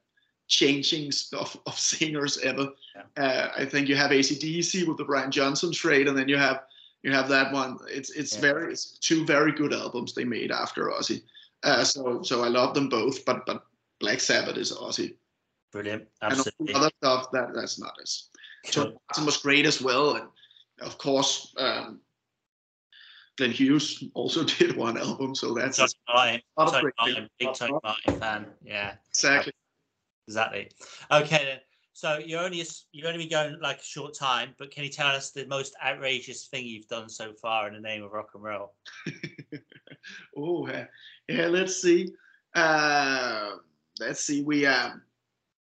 changings 0.49 1.31
of, 1.33 1.57
of 1.65 1.79
singers 1.79 2.37
ever. 2.39 2.69
Yeah. 2.95 3.23
Uh, 3.23 3.51
I 3.57 3.65
think 3.65 3.87
you 3.87 3.95
have 3.95 4.11
ACDC 4.11 4.87
with 4.87 4.97
the 4.97 5.05
Brian 5.05 5.31
Johnson 5.31 5.71
trade, 5.71 6.07
and 6.07 6.17
then 6.17 6.27
you 6.27 6.37
have 6.37 6.63
you 7.03 7.11
have 7.13 7.29
that 7.29 7.53
one. 7.53 7.77
It's 7.87 8.09
it's 8.09 8.35
yeah. 8.35 8.41
very 8.41 8.71
it's 8.71 8.97
two 8.97 9.25
very 9.25 9.51
good 9.51 9.73
albums 9.73 10.13
they 10.13 10.25
made 10.25 10.51
after 10.51 10.89
Ozzy. 10.89 11.21
Uh, 11.63 11.83
so 11.83 12.21
so 12.23 12.43
I 12.43 12.47
love 12.47 12.73
them 12.73 12.89
both, 12.89 13.23
but 13.25 13.45
but 13.45 13.63
Black 13.99 14.19
Sabbath 14.19 14.57
is 14.57 14.73
Ozzy. 14.73 15.15
Brilliant, 15.71 16.07
absolutely. 16.21 16.73
And 16.73 16.75
other 16.75 16.91
stuff 16.97 17.31
that 17.31 17.53
that's 17.53 17.79
not 17.79 17.93
as. 18.01 18.25
John 18.65 18.97
Martin 19.07 19.25
was 19.25 19.37
great 19.37 19.65
as 19.65 19.81
well, 19.81 20.15
and 20.15 20.27
of 20.81 20.97
course. 20.97 21.53
Um, 21.57 22.01
Glenn 23.37 23.51
Hughes 23.51 24.03
also 24.15 24.43
did 24.59 24.75
one 24.75 24.97
album, 24.97 25.33
so 25.33 25.53
that's 25.53 25.77
Tony 25.77 26.43
Martin, 26.57 27.29
big 27.39 27.53
Tony 27.53 27.71
Martin 27.81 28.13
fan. 28.19 28.45
Yeah, 28.61 28.95
exactly. 29.09 29.53
Exactly. 30.29 30.69
Okay, 31.11 31.43
then. 31.43 31.59
So 31.93 32.19
you're 32.23 32.41
only 32.41 32.63
you're 32.91 33.07
only 33.07 33.25
be 33.25 33.29
going 33.29 33.59
like 33.59 33.79
a 33.79 33.83
short 33.83 34.13
time, 34.13 34.53
but 34.59 34.69
can 34.69 34.83
you 34.83 34.91
tell 34.91 35.07
us 35.07 35.31
the 35.31 35.47
most 35.47 35.73
outrageous 35.83 36.45
thing 36.45 36.67
you've 36.67 36.87
done 36.87 37.09
so 37.09 37.33
far 37.33 37.67
in 37.67 37.73
the 37.73 37.79
name 37.79 38.03
of 38.03 38.11
rock 38.11 38.29
and 38.35 38.43
roll? 38.43 38.75
oh, 40.37 40.67
yeah. 40.67 40.85
yeah. 41.27 41.47
Let's 41.47 41.81
see. 41.81 42.13
Uh, 42.53 43.55
let's 43.99 44.23
see. 44.23 44.43
We 44.43 44.67
um, 44.67 45.01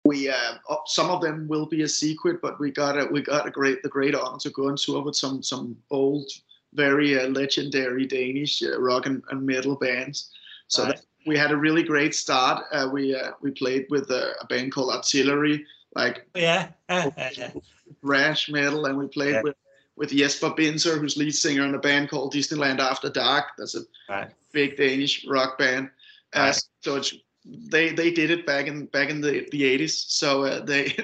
we 0.04 0.28
uh, 0.28 0.54
some 0.86 1.10
of 1.10 1.22
them 1.22 1.46
will 1.46 1.66
be 1.66 1.82
a 1.82 1.88
secret, 1.88 2.42
but 2.42 2.58
we 2.58 2.72
got 2.72 2.98
a 2.98 3.06
we 3.06 3.22
got 3.22 3.46
a 3.46 3.50
great 3.50 3.84
the 3.84 3.88
great 3.88 4.16
honor 4.16 4.38
to 4.40 4.50
go 4.50 4.66
and 4.66 4.76
tour 4.76 5.02
with 5.02 5.14
some 5.14 5.44
some 5.44 5.76
old 5.92 6.28
very 6.74 7.18
uh, 7.18 7.28
legendary 7.28 8.04
Danish 8.04 8.64
uh, 8.64 8.80
rock 8.80 9.06
and, 9.06 9.22
and, 9.30 9.46
metal 9.46 9.76
bands. 9.76 10.30
So 10.66 10.84
right. 10.84 11.00
We 11.26 11.36
had 11.36 11.50
a 11.50 11.56
really 11.56 11.82
great 11.82 12.14
start. 12.14 12.64
Uh, 12.72 12.88
we 12.92 13.14
uh, 13.14 13.32
we 13.42 13.50
played 13.50 13.86
with 13.90 14.10
a, 14.10 14.32
a, 14.40 14.46
band 14.46 14.72
called 14.72 14.92
Artillery, 14.94 15.64
like 15.94 16.26
yeah, 16.34 16.68
thrash 18.00 18.48
metal, 18.48 18.86
and 18.86 18.96
we 18.98 19.06
played 19.08 19.34
Yeah. 19.34 19.42
with 19.42 19.56
with 19.96 20.10
Jesper 20.10 20.50
Binzer, 20.50 20.98
who's 20.98 21.16
lead 21.16 21.34
singer 21.34 21.64
in 21.64 21.74
a 21.74 21.78
band 21.78 22.08
called 22.08 22.32
Disneyland 22.32 22.78
After 22.78 23.10
Dark. 23.10 23.46
That's 23.58 23.74
a 23.74 23.80
Right. 24.08 24.30
big 24.52 24.76
Danish 24.76 25.26
rock 25.26 25.58
band. 25.58 25.90
Uh, 26.34 26.40
Right. 26.40 26.62
So 26.80 26.96
it's 26.96 27.14
they 27.44 27.92
they 27.92 28.10
did 28.10 28.30
it 28.30 28.46
back 28.46 28.66
in 28.66 28.86
back 28.86 29.10
in 29.10 29.20
the 29.20 29.46
the 29.50 29.62
80s. 29.62 30.08
So 30.08 30.44
uh, 30.44 30.60
they, 30.64 30.96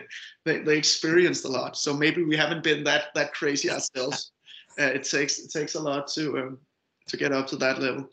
they 0.45 0.59
they 0.61 0.79
experienced 0.79 1.45
a 1.45 1.49
lot. 1.49 1.77
So 1.77 1.95
maybe 1.95 2.23
we 2.25 2.37
haven't 2.37 2.63
been 2.63 2.85
that 2.85 3.15
that 3.15 3.35
crazy 3.35 3.71
ourselves. 3.71 4.33
uh, 4.79 4.85
it 4.85 5.05
takes 5.05 5.39
it 5.39 5.51
takes 5.51 5.75
a 5.75 5.81
lot 5.81 6.09
to 6.15 6.39
um, 6.39 6.59
to 7.09 7.17
get 7.17 7.33
up 7.33 7.47
to 7.49 7.57
that 7.57 7.81
level. 7.81 8.09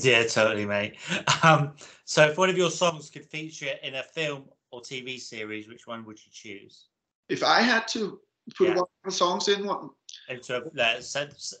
Yeah, 0.00 0.24
totally, 0.24 0.66
mate. 0.66 0.96
Um, 1.42 1.74
so 2.04 2.24
if 2.24 2.38
one 2.38 2.48
of 2.48 2.56
your 2.56 2.70
songs 2.70 3.10
could 3.10 3.24
feature 3.26 3.74
in 3.82 3.96
a 3.96 4.02
film 4.02 4.44
or 4.70 4.80
TV 4.80 5.20
series, 5.20 5.68
which 5.68 5.86
one 5.86 6.04
would 6.06 6.18
you 6.24 6.32
choose? 6.32 6.86
If 7.28 7.42
I 7.42 7.60
had 7.60 7.86
to 7.88 8.20
put 8.56 8.68
Yeah. 8.68 8.74
one 8.74 8.78
of 8.84 9.04
the 9.04 9.10
songs 9.12 9.48
in 9.48 9.66
one, 9.66 9.90
Into 10.28 10.56
a 10.56 10.82
uh, 10.82 11.00
sense, 11.00 11.54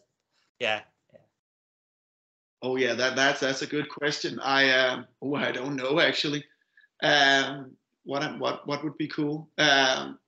yeah. 0.58 0.80
Oh 2.62 2.76
yeah, 2.76 2.94
that 2.94 3.14
that's 3.14 3.40
that's 3.40 3.62
a 3.62 3.66
good 3.66 3.88
question. 3.90 4.40
I 4.40 4.70
um, 4.70 5.06
oh 5.20 5.34
I 5.34 5.52
don't 5.52 5.76
know 5.76 6.00
actually. 6.00 6.44
Um, 7.02 7.76
what 8.04 8.38
what 8.38 8.66
what 8.66 8.82
would 8.84 8.96
be 8.96 9.08
cool? 9.08 9.50
Um, 9.58 10.18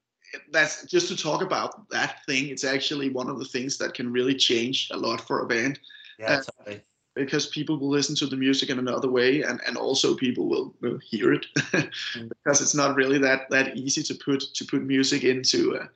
that's 0.52 0.84
just 0.84 1.08
to 1.08 1.16
talk 1.16 1.40
about 1.42 1.88
that 1.90 2.24
thing. 2.26 2.48
It's 2.48 2.64
actually 2.64 3.08
one 3.10 3.30
of 3.30 3.38
the 3.38 3.44
things 3.46 3.78
that 3.78 3.94
can 3.94 4.12
really 4.12 4.34
change 4.34 4.88
a 4.90 4.96
lot 4.96 5.26
for 5.26 5.40
a 5.40 5.46
band 5.46 5.80
Yeah, 6.18 6.34
Uh, 6.34 6.42
totally. 6.42 6.82
Because 7.16 7.46
people 7.46 7.78
will 7.78 7.88
listen 7.88 8.14
to 8.16 8.26
the 8.26 8.36
music 8.36 8.70
in 8.70 8.78
another 8.78 9.10
way, 9.10 9.42
and 9.42 9.60
and 9.66 9.76
also 9.76 10.14
people 10.14 10.48
will 10.48 10.74
will 10.80 10.98
hear 10.98 11.32
it 11.32 11.46
because 11.72 12.60
it's 12.60 12.74
not 12.74 12.94
really 12.94 13.18
that 13.18 13.48
that 13.50 13.76
easy 13.76 14.02
to 14.04 14.14
put 14.14 14.40
to 14.54 14.64
put 14.64 14.82
music 14.82 15.24
into. 15.24 15.76
Uh, 15.76 15.86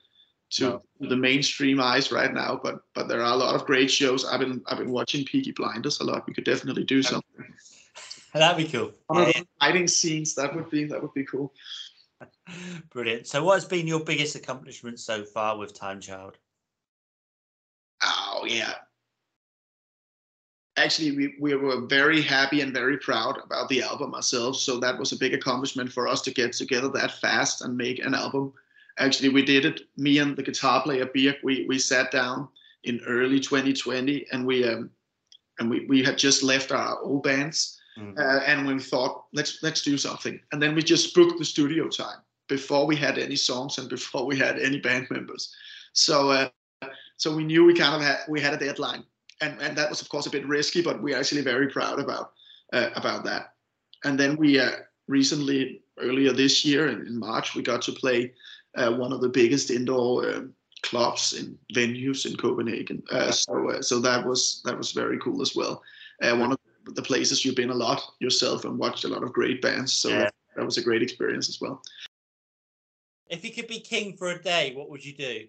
to 0.51 0.81
the 0.99 1.15
mainstream 1.15 1.79
eyes 1.79 2.11
right 2.11 2.33
now, 2.33 2.59
but 2.61 2.81
but 2.93 3.07
there 3.07 3.21
are 3.21 3.31
a 3.31 3.37
lot 3.37 3.55
of 3.55 3.65
great 3.65 3.89
shows. 3.89 4.25
I've 4.25 4.41
been 4.41 4.61
I've 4.67 4.79
been 4.79 4.91
watching 4.91 5.23
Peaky 5.23 5.53
Blinders 5.53 6.01
a 6.01 6.03
lot. 6.03 6.27
We 6.27 6.33
could 6.33 6.43
definitely 6.43 6.83
do 6.83 7.01
something. 7.01 7.45
That'd 8.33 8.65
be 8.65 8.69
cool. 8.69 8.91
Yeah, 9.13 9.43
fighting 9.61 9.87
scenes 9.87 10.35
that 10.35 10.53
would 10.53 10.69
be 10.69 10.83
that 10.83 11.01
would 11.01 11.13
be 11.13 11.23
cool. 11.23 11.53
Brilliant. 12.91 13.27
So, 13.27 13.45
what 13.45 13.53
has 13.53 13.63
been 13.65 13.87
your 13.87 14.01
biggest 14.01 14.35
accomplishment 14.35 14.99
so 14.99 15.23
far 15.23 15.57
with 15.57 15.73
Timechild? 15.73 16.37
oh 18.03 18.45
yeah 18.47 18.73
actually 20.83 21.11
we, 21.11 21.35
we 21.39 21.55
were 21.55 21.81
very 21.81 22.21
happy 22.21 22.61
and 22.61 22.73
very 22.73 22.97
proud 22.97 23.37
about 23.43 23.69
the 23.69 23.81
album 23.81 24.13
ourselves. 24.13 24.61
So 24.61 24.79
that 24.79 24.97
was 24.97 25.11
a 25.11 25.17
big 25.17 25.33
accomplishment 25.33 25.91
for 25.91 26.07
us 26.07 26.21
to 26.23 26.31
get 26.31 26.53
together 26.53 26.89
that 26.89 27.19
fast 27.19 27.61
and 27.61 27.77
make 27.77 27.99
an 27.99 28.13
album. 28.13 28.53
Actually 28.97 29.29
we 29.29 29.43
did 29.43 29.65
it 29.65 29.81
me 29.97 30.19
and 30.19 30.35
the 30.35 30.43
guitar 30.43 30.81
player 30.83 31.05
Birk. 31.05 31.37
We 31.43 31.65
we 31.67 31.79
sat 31.79 32.11
down 32.11 32.47
in 32.83 32.99
early 33.07 33.39
2020 33.39 34.27
and 34.31 34.45
we 34.45 34.67
um 34.67 34.89
and 35.59 35.69
we, 35.69 35.85
we 35.85 36.03
had 36.03 36.17
just 36.17 36.43
left 36.43 36.71
our 36.71 36.99
old 37.01 37.23
bands 37.23 37.77
Mm. 37.97 38.17
uh, 38.17 38.41
and 38.45 38.65
we 38.65 38.79
thought 38.79 39.25
let's 39.33 39.61
let's 39.61 39.81
do 39.81 39.97
something. 39.97 40.39
And 40.51 40.61
then 40.61 40.75
we 40.75 40.81
just 40.81 41.13
booked 41.13 41.37
the 41.39 41.43
studio 41.45 41.89
time 41.89 42.19
before 42.47 42.87
we 42.87 42.95
had 42.95 43.17
any 43.17 43.35
songs 43.35 43.77
and 43.77 43.89
before 43.89 44.25
we 44.25 44.37
had 44.37 44.57
any 44.59 44.79
band 44.79 45.07
members. 45.09 45.53
So 45.91 46.29
uh, 46.29 46.49
so 47.17 47.35
we 47.35 47.43
knew 47.43 47.65
we 47.65 47.73
kind 47.73 47.95
of 47.95 48.01
had 48.01 48.19
we 48.29 48.39
had 48.39 48.53
a 48.53 48.57
deadline 48.57 49.03
and 49.41 49.59
and 49.61 49.77
that 49.77 49.89
was 49.89 50.01
of 50.01 50.09
course 50.09 50.25
a 50.27 50.29
bit 50.29 50.47
risky 50.47 50.81
but 50.81 51.01
we're 51.01 51.17
actually 51.17 51.41
very 51.41 51.67
proud 51.67 51.99
about 51.99 52.33
uh, 52.73 52.89
about 52.95 53.23
that 53.23 53.53
and 54.03 54.19
then 54.19 54.37
we 54.37 54.59
uh, 54.59 54.71
recently 55.07 55.81
earlier 55.99 56.31
this 56.31 56.63
year 56.65 56.87
in, 56.87 57.05
in 57.07 57.19
march 57.19 57.55
we 57.55 57.61
got 57.61 57.81
to 57.81 57.91
play 57.91 58.31
uh, 58.77 58.91
one 58.91 59.11
of 59.11 59.21
the 59.21 59.29
biggest 59.29 59.69
indoor 59.69 60.27
um, 60.29 60.53
clubs 60.83 61.33
in 61.33 61.57
venues 61.75 62.25
in 62.25 62.35
copenhagen 62.37 63.01
uh, 63.11 63.31
so 63.31 63.69
uh, 63.69 63.81
so 63.81 63.99
that 63.99 64.25
was 64.25 64.61
that 64.65 64.77
was 64.77 64.91
very 64.91 65.19
cool 65.19 65.41
as 65.41 65.55
well 65.55 65.81
uh, 66.21 66.35
one 66.35 66.51
of 66.51 66.57
the 66.85 67.01
places 67.01 67.45
you've 67.45 67.55
been 67.55 67.69
a 67.69 67.75
lot 67.75 68.01
yourself 68.19 68.65
and 68.65 68.77
watched 68.77 69.03
a 69.03 69.07
lot 69.07 69.23
of 69.23 69.33
great 69.33 69.61
bands. 69.61 69.93
So 69.93 70.09
Yeah. 70.09 70.19
that, 70.19 70.33
that 70.55 70.65
was 70.65 70.77
a 70.77 70.81
great 70.81 71.01
experience 71.01 71.49
as 71.49 71.59
well. 71.61 71.81
If 73.29 73.45
you 73.45 73.51
could 73.51 73.67
be 73.67 73.79
king 73.79 74.17
for 74.17 74.31
a 74.31 74.41
day, 74.41 74.73
what 74.75 74.89
would 74.89 75.05
you 75.05 75.13
do? 75.13 75.47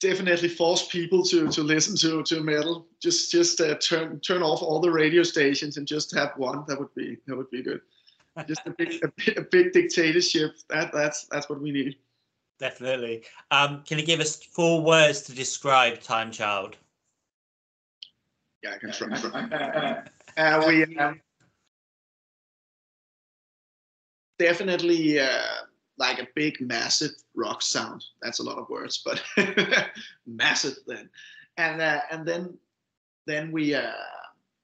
Definitely 0.00 0.48
force 0.48 0.86
people 0.86 1.24
to 1.24 1.48
to 1.48 1.62
listen 1.62 1.96
to 1.96 2.22
to 2.22 2.40
metal. 2.40 2.86
Just 3.02 3.32
just 3.32 3.60
uh, 3.60 3.74
turn 3.78 4.20
turn 4.20 4.42
off 4.42 4.62
all 4.62 4.80
the 4.80 4.90
radio 4.90 5.24
stations 5.24 5.76
and 5.76 5.86
just 5.86 6.14
have 6.14 6.32
one. 6.36 6.64
That 6.68 6.78
would 6.78 6.94
be 6.94 7.16
that 7.26 7.36
would 7.36 7.50
be 7.50 7.62
good. 7.62 7.80
Just 8.46 8.60
a 8.66 8.70
big 8.70 9.02
a, 9.02 9.08
big- 9.16 9.38
a 9.38 9.42
big 9.42 9.72
dictatorship. 9.72 10.56
That 10.70 10.92
that's 10.92 11.24
that's 11.24 11.48
what 11.48 11.60
we 11.60 11.72
need. 11.72 11.96
Definitely. 12.60 13.22
Um, 13.50 13.82
can 13.84 13.98
you 13.98 14.04
give 14.04 14.20
us 14.20 14.36
four 14.36 14.82
words 14.82 15.22
to 15.22 15.32
describe 15.32 16.00
Timechild? 16.00 16.76
Yeah, 18.62 18.74
I 18.74 18.78
can 18.78 18.92
try. 18.92 20.02
uh, 20.36 20.64
we 20.66 20.96
um, 20.96 21.20
definitely 24.38 25.20
uh, 25.20 25.42
like 25.98 26.18
a 26.18 26.28
big, 26.34 26.60
massive 26.60 27.10
rock 27.34 27.62
sound. 27.62 28.04
That's 28.22 28.38
a 28.38 28.42
lot 28.42 28.58
of 28.58 28.68
words, 28.68 29.02
but 29.04 29.22
massive 30.26 30.76
then. 30.86 31.08
And 31.56 31.80
uh, 31.80 32.00
and 32.10 32.26
then 32.26 32.56
then 33.26 33.50
we 33.50 33.74
uh, 33.74 33.92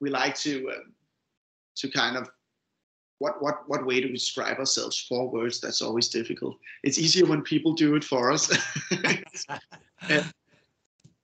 we 0.00 0.10
like 0.10 0.36
to 0.36 0.70
um, 0.70 0.92
to 1.76 1.88
kind 1.88 2.16
of 2.16 2.28
what 3.18 3.42
what 3.42 3.68
what 3.68 3.86
way 3.86 4.00
to 4.00 4.08
describe 4.08 4.58
ourselves? 4.58 5.00
Four 5.08 5.30
words. 5.30 5.60
That's 5.60 5.82
always 5.82 6.08
difficult. 6.08 6.56
It's 6.82 6.98
easier 6.98 7.26
when 7.26 7.42
people 7.42 7.74
do 7.74 7.96
it 7.96 8.04
for 8.04 8.32
us. 8.32 8.50
Uh, 10.10 10.22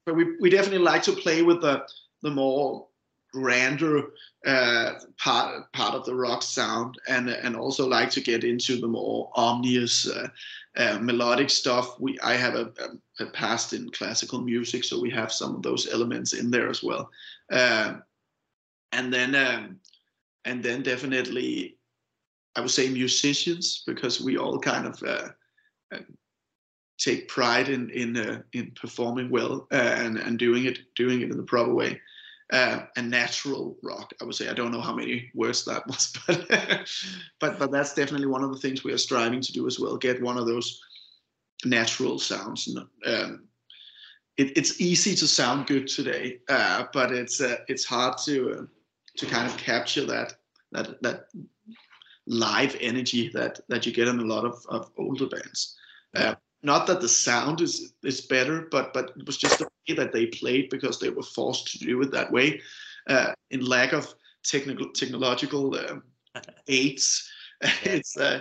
but 0.07 0.17
we, 0.17 0.37
we 0.41 0.49
definitely 0.49 0.79
like 0.79 1.03
to 1.03 1.13
play 1.13 1.43
with 1.43 1.61
the 1.61 1.85
the 2.23 2.31
more 2.31 2.87
grander 3.33 4.11
uh, 4.47 4.95
part 5.19 5.71
part 5.73 5.95
of 5.95 6.05
the 6.07 6.15
rock 6.15 6.43
sound, 6.43 6.99
and 7.09 7.29
and 7.29 7.55
also 7.55 7.87
like 7.87 8.11
to 8.11 8.21
get 8.21 8.43
into 8.43 8.81
the 8.81 8.89
more 8.89 9.31
omnious 9.35 10.09
uh, 10.09 10.29
uh, 10.77 10.99
melodic 10.99 11.51
stuff. 11.51 12.01
We 12.01 12.19
I 12.21 12.35
have 12.35 12.55
a, 12.55 12.73
a, 13.19 13.27
past 13.27 13.75
in 13.75 13.91
classical 13.91 14.41
music, 14.41 14.85
so 14.85 14.99
we 15.01 15.11
have 15.11 15.31
some 15.31 15.55
of 15.55 15.63
those 15.63 15.93
elements 15.93 16.33
in 16.33 16.51
there 16.51 16.71
as 16.71 16.83
well. 16.83 17.11
Um, 17.51 18.03
and 18.93 19.13
then 19.13 19.35
um, 19.35 19.79
and 20.47 20.63
then 20.63 20.83
definitely, 20.83 21.77
I 22.57 22.63
would 22.63 22.71
say 22.71 22.89
musicians 22.89 23.83
because 23.87 24.21
we 24.21 24.39
all 24.39 24.59
kind 24.59 24.87
of. 24.87 25.03
Uh, 25.03 25.29
uh, 25.93 25.99
take 26.99 27.29
pride 27.29 27.71
in 27.71 27.89
in 27.91 28.17
uh, 28.17 28.43
in 28.53 28.71
performing 28.73 29.31
well 29.31 29.67
uh, 29.73 29.95
and 29.97 30.19
and 30.19 30.39
doing 30.39 30.67
it 30.67 30.79
doing 30.95 31.23
it 31.23 31.31
in 31.31 31.37
the 31.39 31.43
proper 31.43 31.75
way 31.75 31.99
uh, 32.53 32.85
and 32.97 33.11
natural 33.11 33.77
rock 33.83 34.13
i 34.21 34.25
would 34.25 34.35
say. 34.35 34.49
I 34.49 34.55
don't 34.55 34.73
know 34.73 34.81
how 34.81 34.95
many 34.95 35.31
words 35.35 35.65
that 35.65 35.87
was 35.87 36.13
but 36.27 36.89
but 37.41 37.59
but 37.59 37.71
that's 37.71 37.95
definitely 37.95 38.27
one 38.27 38.45
of 38.45 38.53
the 38.53 38.59
things 38.59 38.85
we 38.85 38.93
are 38.93 38.99
striving 38.99 39.41
to 39.41 39.53
do 39.53 39.67
as 39.67 39.79
well 39.79 39.97
get 39.97 40.23
one 40.23 40.39
of 40.39 40.47
those 40.47 40.81
natural 41.65 42.19
sounds. 42.19 42.75
Um, 43.05 43.45
it, 44.39 44.57
it's 44.57 44.81
easy 44.81 45.15
to 45.15 45.29
sound 45.29 45.67
good 45.67 45.87
today 45.87 46.39
uh, 46.49 46.85
but 46.93 47.13
it's 47.13 47.41
uh, 47.41 47.57
it's 47.69 47.85
hard 47.85 48.17
to 48.25 48.53
uh, 48.53 48.63
to 49.17 49.27
kind 49.27 49.47
of 49.47 49.57
capture 49.57 50.07
that 50.07 50.35
that 50.73 51.03
that 51.03 51.27
live 52.27 52.77
energy 52.81 53.29
that 53.29 53.61
that 53.69 53.85
you 53.87 53.93
get 53.93 54.09
in 54.09 54.19
a 54.21 54.25
lot 54.25 54.45
of, 54.45 54.65
of 54.69 54.91
older 54.97 55.27
bands. 55.27 55.77
Uh, 56.15 56.35
not 56.63 56.87
that 56.87 57.01
the 57.01 57.09
sound 57.09 57.61
is 57.61 57.93
is 58.03 58.21
better, 58.21 58.69
but 58.71 58.93
but 58.93 59.13
it 59.17 59.27
was 59.27 59.37
just 59.37 59.59
the 59.59 59.69
way 59.89 59.95
that 59.95 60.13
they 60.13 60.27
played 60.27 60.69
because 60.71 60.99
they 60.99 61.11
were 61.11 61.23
forced 61.23 61.69
to 61.73 61.79
do 61.79 62.01
it 62.03 62.11
that 62.13 62.31
way, 62.31 62.61
uh, 63.09 63.33
in 63.51 63.65
lack 63.65 63.93
of 63.93 64.15
technical 64.43 64.91
technological 64.91 65.77
um, 65.77 66.03
aids. 66.69 67.29
it's 67.85 68.17
uh, 68.17 68.41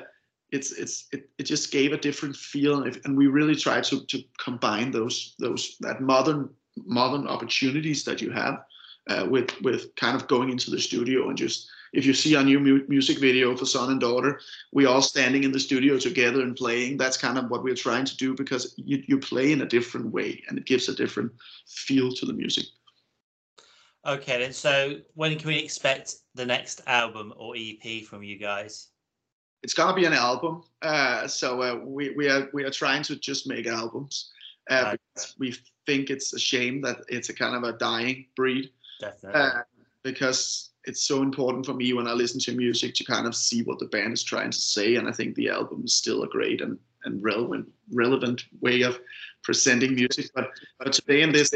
it's 0.51 0.71
it's 0.71 1.07
it, 1.11 1.29
it 1.38 1.43
just 1.43 1.71
gave 1.71 1.93
a 1.93 1.97
different 1.97 2.35
feel, 2.35 2.83
and, 2.83 2.95
if, 2.95 3.05
and 3.05 3.17
we 3.17 3.27
really 3.27 3.55
tried 3.55 3.83
to 3.85 4.05
to 4.05 4.23
combine 4.38 4.91
those 4.91 5.35
those 5.39 5.77
that 5.81 6.01
modern 6.01 6.49
modern 6.85 7.27
opportunities 7.27 8.03
that 8.05 8.21
you 8.21 8.31
have 8.31 8.63
uh, 9.09 9.25
with 9.29 9.49
with 9.61 9.93
kind 9.95 10.15
of 10.15 10.27
going 10.27 10.49
into 10.49 10.71
the 10.71 10.79
studio 10.79 11.29
and 11.29 11.38
just 11.38 11.69
if 11.93 12.05
you 12.05 12.13
see 12.13 12.36
our 12.36 12.43
new 12.43 12.60
mu- 12.60 12.86
music 12.88 13.19
video 13.19 13.55
for 13.55 13.65
son 13.65 13.91
and 13.91 14.00
daughter 14.00 14.39
we 14.74 14.86
all 14.86 15.01
standing 15.01 15.43
in 15.43 15.51
the 15.51 15.60
studio 15.60 15.98
together 15.98 16.41
and 16.41 16.55
playing 16.55 16.98
that's 16.98 17.17
kind 17.17 17.38
of 17.38 17.50
what 17.50 17.63
we're 17.63 17.75
trying 17.75 18.05
to 18.05 18.15
do 18.17 18.34
because 18.34 18.74
you, 18.77 19.03
you 19.08 19.17
play 19.19 19.51
in 19.51 19.62
a 19.62 19.65
different 19.65 20.08
way 20.12 20.41
and 20.48 20.58
it 20.58 20.65
gives 20.65 20.89
a 20.89 20.96
different 20.96 21.31
feel 21.67 22.12
to 22.12 22.25
the 22.25 22.34
music 22.34 22.65
Okay, 24.05 24.39
then. 24.39 24.53
So, 24.53 25.01
when 25.15 25.38
can 25.38 25.50
we 25.50 25.58
expect 25.58 26.15
the 26.34 26.46
next 26.46 26.81
album 26.88 27.34
or 27.36 27.53
EP 27.58 28.05
from 28.05 28.24
you 28.24 28.38
guys? 28.38 28.88
it's 29.62 29.74
gonna 29.74 29.93
be 29.93 30.05
an 30.05 30.13
album 30.13 30.63
uh, 30.81 31.27
so 31.27 31.62
uh, 31.62 31.75
we, 31.84 32.12
we 32.12 32.29
are 32.29 32.50
we 32.53 32.63
are 32.63 32.69
trying 32.69 33.03
to 33.03 33.17
just 33.17 33.46
make 33.46 33.67
albums 33.67 34.31
uh, 34.69 34.91
because 34.91 35.36
we 35.38 35.53
think 35.86 36.10
it's 36.10 36.34
a 36.34 36.39
shame 36.39 36.79
that 36.81 36.98
it's 37.10 37.27
a 37.29 37.34
kind 37.34 37.55
of 37.55 37.63
a 37.63 37.77
dying 37.77 38.25
breed 38.38 38.69
Definitely. 39.01 39.41
uh, 39.41 39.62
because 40.03 40.69
it's 40.89 41.03
so 41.03 41.22
important 41.22 41.65
for 41.65 41.74
me 41.75 41.93
when 41.93 42.08
I 42.08 42.13
listen 42.13 42.39
to 42.41 42.55
music 42.55 42.96
to 42.96 43.03
kind 43.03 43.27
of 43.27 43.36
see 43.36 43.62
what 43.62 43.77
the 43.77 43.86
band 43.86 44.13
is 44.13 44.24
trying 44.24 44.50
to 44.50 44.58
say. 44.58 44.96
And 44.96 45.08
I 45.08 45.12
think 45.12 45.36
the 45.36 45.50
album 45.50 45.84
is 45.86 45.93
still 45.93 46.24
a 46.24 46.27
great 46.27 46.62
and 46.62 46.77
and 47.05 47.24
relevant 47.24 47.65
relevant 47.93 48.43
way 48.60 48.81
of 48.81 49.00
presenting 49.43 49.93
music. 49.96 50.31
But 50.36 50.50
but 50.79 50.91
today 50.91 51.22
in 51.22 51.31
this 51.31 51.51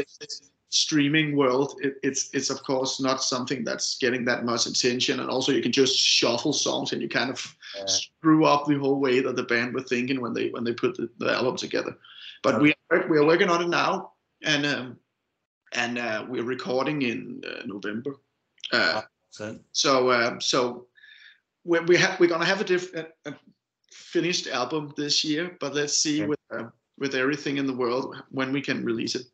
streaming 0.68 1.36
world, 1.36 1.78
it, 1.82 1.96
it's 2.02 2.30
it's 2.32 2.48
of 2.48 2.62
course 2.62 3.00
not 3.00 3.22
something 3.22 3.64
that's 3.64 3.98
getting 3.98 4.24
that 4.26 4.44
much 4.44 4.66
attention, 4.66 5.20
and 5.20 5.28
also 5.28 5.52
you 5.52 5.62
can 5.62 5.72
just 5.72 5.96
shuffle 5.96 6.52
songs 6.52 6.92
and 6.92 7.02
you 7.02 7.08
kind 7.08 7.30
of 7.30 7.56
yeah. 7.76 7.86
screw 7.86 8.44
up 8.44 8.66
the 8.66 8.78
whole 8.78 9.00
way 9.00 9.20
that 9.20 9.36
the 9.36 9.42
band 9.42 9.74
were 9.74 9.82
thinking 9.82 10.20
when 10.20 10.32
they 10.32 10.48
when 10.50 10.64
they 10.64 10.72
put 10.72 10.96
the, 10.96 11.10
the 11.18 11.32
album 11.32 11.56
together. 11.56 11.96
But 12.42 12.54
okay. 12.54 12.62
we 12.62 12.74
are, 12.90 13.08
we 13.08 13.18
are 13.18 13.26
working 13.26 13.50
on 13.50 13.62
it 13.62 13.68
now, 13.68 14.12
and 14.42 14.64
um, 14.64 14.98
and 15.72 15.98
uh, 15.98 16.24
we're 16.28 16.44
recording 16.44 17.02
in 17.02 17.42
uh, 17.44 17.66
November. 17.66 18.14
Uh, 18.72 19.02
so 19.72 20.10
uh, 20.10 20.38
so 20.40 20.86
we 21.64 21.80
we 21.80 21.96
have 21.96 22.18
we're 22.20 22.28
gonna 22.28 22.44
have 22.44 22.60
a 22.60 22.64
different 22.64 23.08
finished 23.92 24.46
album 24.46 24.92
this 24.96 25.24
year, 25.24 25.56
but 25.60 25.74
let's 25.74 25.96
see 25.96 26.24
with 26.24 26.38
uh, 26.52 26.64
with 26.98 27.14
everything 27.14 27.56
in 27.56 27.66
the 27.66 27.74
world 27.74 28.16
when 28.30 28.52
we 28.52 28.60
can 28.60 28.84
release 28.84 29.14
it. 29.14 29.26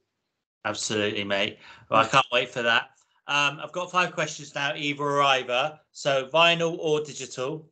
Absolutely, 0.65 1.25
mate. 1.25 1.59
Well, 1.91 2.01
I 2.01 2.09
can't 2.09 2.27
wait 2.33 2.51
for 2.51 2.63
that. 2.63 2.91
Um, 3.27 3.61
I've 3.63 3.73
got 3.73 3.91
five 3.91 4.13
questions 4.13 4.55
now, 4.55 4.75
either 4.75 5.03
or 5.03 5.23
either. 5.23 5.79
So, 5.93 6.29
vinyl 6.33 6.77
or 6.79 7.01
digital? 7.01 7.69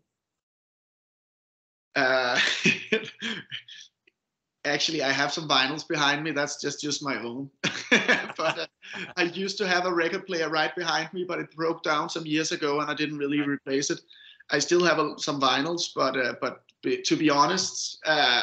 Uh, 1.97 2.39
actually, 4.65 5.03
I 5.03 5.11
have 5.11 5.33
some 5.33 5.49
vinyls 5.49 5.87
behind 5.87 6.23
me. 6.23 6.31
That's 6.31 6.61
just 6.61 6.81
just 6.81 7.03
my 7.03 7.21
own. 7.23 7.51
but 7.91 8.59
uh, 8.59 8.67
I 9.17 9.25
used 9.25 9.59
to 9.59 9.67
have 9.67 9.87
a 9.87 9.93
record 9.93 10.27
player 10.27 10.49
right 10.49 10.75
behind 10.75 11.13
me, 11.13 11.25
but 11.25 11.39
it 11.39 11.55
broke 11.55 11.83
down 11.83 12.09
some 12.09 12.27
years 12.27 12.53
ago, 12.53 12.81
and 12.81 12.91
I 12.91 12.95
didn't 12.95 13.19
really 13.19 13.41
replace 13.41 13.91
it. 13.91 14.01
I 14.51 14.59
still 14.59 14.85
have 14.85 14.99
a, 14.99 15.19
some 15.19 15.41
vinyls, 15.41 15.91
but 15.95 16.17
uh, 16.17 16.35
but 16.41 16.63
to 17.05 17.17
be 17.17 17.29
honest, 17.29 17.99
uh, 18.07 18.43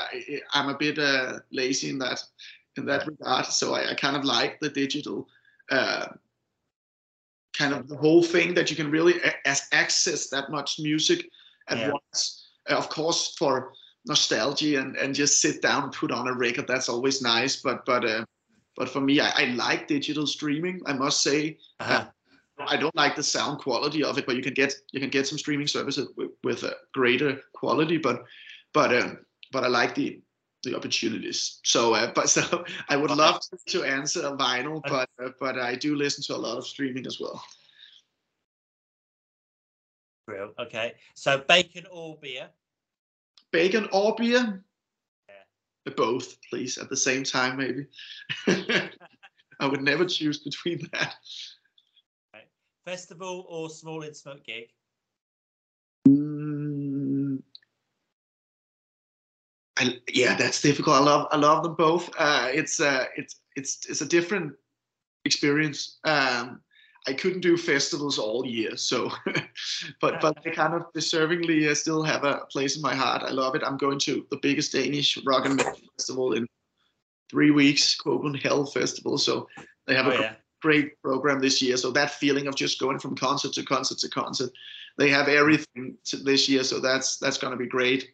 I'm 0.54 0.70
a 0.70 0.78
bit 0.78 1.00
uh, 1.00 1.40
lazy 1.52 1.90
in 1.90 2.00
that 2.00 2.22
in 2.78 2.86
that 2.86 3.08
regard. 3.08 3.46
So 3.48 3.74
I, 3.74 3.92
I 3.92 3.94
kind 3.96 4.16
of 4.16 4.26
like 4.26 4.60
the 4.60 4.70
digital 4.70 5.28
uh, 5.72 6.08
kind 7.54 7.74
of 7.74 7.88
the 7.88 7.96
whole 7.96 8.24
thing 8.24 8.54
that 8.54 8.70
you 8.70 8.76
can 8.76 8.92
really 8.92 9.16
a- 9.22 9.74
access 9.74 10.28
that 10.30 10.50
much 10.52 10.80
music 10.80 11.30
at 11.70 11.78
yeah. 11.78 11.92
once. 11.92 12.50
Of 12.68 12.90
course, 12.90 13.36
for 13.38 13.74
nostalgia 14.08 14.80
and, 14.80 14.96
and 14.98 15.16
just 15.16 15.40
sit 15.40 15.62
down 15.62 15.84
and 15.84 15.92
put 15.92 16.12
on 16.12 16.28
a 16.28 16.34
record, 16.34 16.68
that's 16.68 16.90
always 16.90 17.22
nice. 17.22 17.58
But 17.58 17.86
but 17.86 18.06
uh, 18.06 18.26
but 18.76 18.90
for 18.90 19.02
me, 19.02 19.20
I, 19.20 19.30
I 19.36 19.46
like 19.56 19.88
digital 19.88 20.28
streaming. 20.28 20.82
I 20.86 20.94
must 20.94 21.22
say. 21.22 21.58
Uh-huh. 21.80 22.06
I 22.58 22.78
don't 22.78 22.96
like 22.96 23.18
the 23.18 23.24
sound 23.24 23.60
quality 23.60 24.02
of 24.02 24.18
it, 24.18 24.26
but 24.26 24.38
you 24.38 24.42
can 24.42 24.54
get 24.54 24.74
you 24.92 25.00
can 25.00 25.10
get 25.10 25.28
some 25.28 25.38
streaming 25.38 25.68
services 25.68 26.08
with, 26.16 26.32
with 26.44 26.64
a 26.64 26.76
greater 26.94 27.42
quality. 27.54 27.98
But 27.98 28.24
but 28.74 28.96
um, 28.96 29.20
but 29.52 29.64
I 29.64 29.68
like 29.68 29.96
the 29.96 30.22
the 30.64 30.76
opportunities. 30.76 31.60
So, 31.64 31.94
uh, 31.94 32.12
but 32.16 32.30
so 32.30 32.64
I 32.90 32.98
would 32.98 33.12
love 33.12 33.42
to, 33.68 33.84
answer 33.84 34.22
a 34.26 34.36
vinyl, 34.36 34.82
but 34.88 35.10
uh, 35.24 35.30
but 35.40 35.60
I 35.60 35.76
do 35.76 35.96
listen 35.96 36.24
to 36.26 36.36
a 36.36 36.42
lot 36.42 36.58
of 36.58 36.66
streaming 36.66 37.06
as 37.06 37.20
well. 37.20 37.44
Real 40.28 40.54
okay. 40.60 40.96
So 41.14 41.44
bacon 41.48 41.86
or 41.92 42.18
beer? 42.22 42.50
Bacon 43.52 43.88
or 43.92 44.16
beer? 44.16 44.64
Both, 45.92 46.38
please, 46.50 46.78
at 46.78 46.90
the 46.90 46.98
same 46.98 47.24
time, 47.24 47.58
maybe. 47.58 47.86
I 49.60 49.68
would 49.68 49.82
never 49.82 50.06
choose 50.06 50.40
between 50.40 50.90
that. 50.94 51.16
Festival 52.86 53.46
or 53.50 53.70
small 53.70 54.04
intimate 54.04 54.44
gig? 54.44 54.70
I, 59.78 60.00
yeah, 60.12 60.36
that's 60.36 60.62
difficult. 60.62 60.96
I 60.96 61.00
love 61.00 61.28
I 61.32 61.38
love 61.38 61.64
them 61.64 61.76
both. 61.76 62.10
Uh, 62.18 62.50
it's 62.54 62.80
uh, 62.80 63.06
it's 63.18 63.42
it's 63.56 63.86
it's 63.90 64.02
a 64.02 64.06
different 64.06 64.54
experience. 65.26 65.98
Um, 66.04 66.62
I 67.08 67.14
couldn't 67.14 67.42
do 67.42 67.56
festivals 67.58 68.18
all 68.18 68.46
year, 68.46 68.78
so 68.78 69.12
but 70.02 70.22
but 70.22 70.38
they 70.44 70.52
kind 70.52 70.74
of 70.74 70.92
deservingly 70.94 71.70
uh, 71.70 71.76
still 71.76 72.04
have 72.04 72.24
a 72.24 72.46
place 72.52 72.76
in 72.76 72.82
my 72.82 72.96
heart. 72.96 73.24
I 73.24 73.32
love 73.32 73.56
it. 73.56 73.64
I'm 73.64 73.78
going 73.78 74.00
to 74.00 74.26
the 74.32 74.40
biggest 74.42 74.72
Danish 74.72 75.18
rock 75.26 75.46
and 75.46 75.56
metal 75.56 75.80
festival 75.98 76.34
in 76.34 76.48
three 77.30 77.52
weeks, 77.52 77.98
Copenhell 78.04 78.72
Festival. 78.72 79.18
So 79.18 79.48
they 79.88 79.96
have 79.96 80.08
oh, 80.08 80.12
a 80.12 80.22
yeah. 80.22 80.36
great 80.62 81.02
program 81.02 81.40
this 81.40 81.62
year. 81.62 81.78
So 81.78 81.92
that 81.92 82.12
feeling 82.12 82.48
of 82.48 82.56
just 82.56 82.80
going 82.80 83.00
from 83.00 83.16
concert 83.16 83.54
to 83.54 83.64
concert 83.64 84.00
to 84.00 84.10
concert, 84.10 84.52
they 84.98 85.10
have 85.10 85.28
everything 85.28 85.98
this 86.24 86.50
year. 86.50 86.64
So 86.64 86.80
that's 86.80 87.18
that's 87.18 87.38
going 87.38 87.52
to 87.52 87.58
be 87.58 87.68
great. 87.68 88.10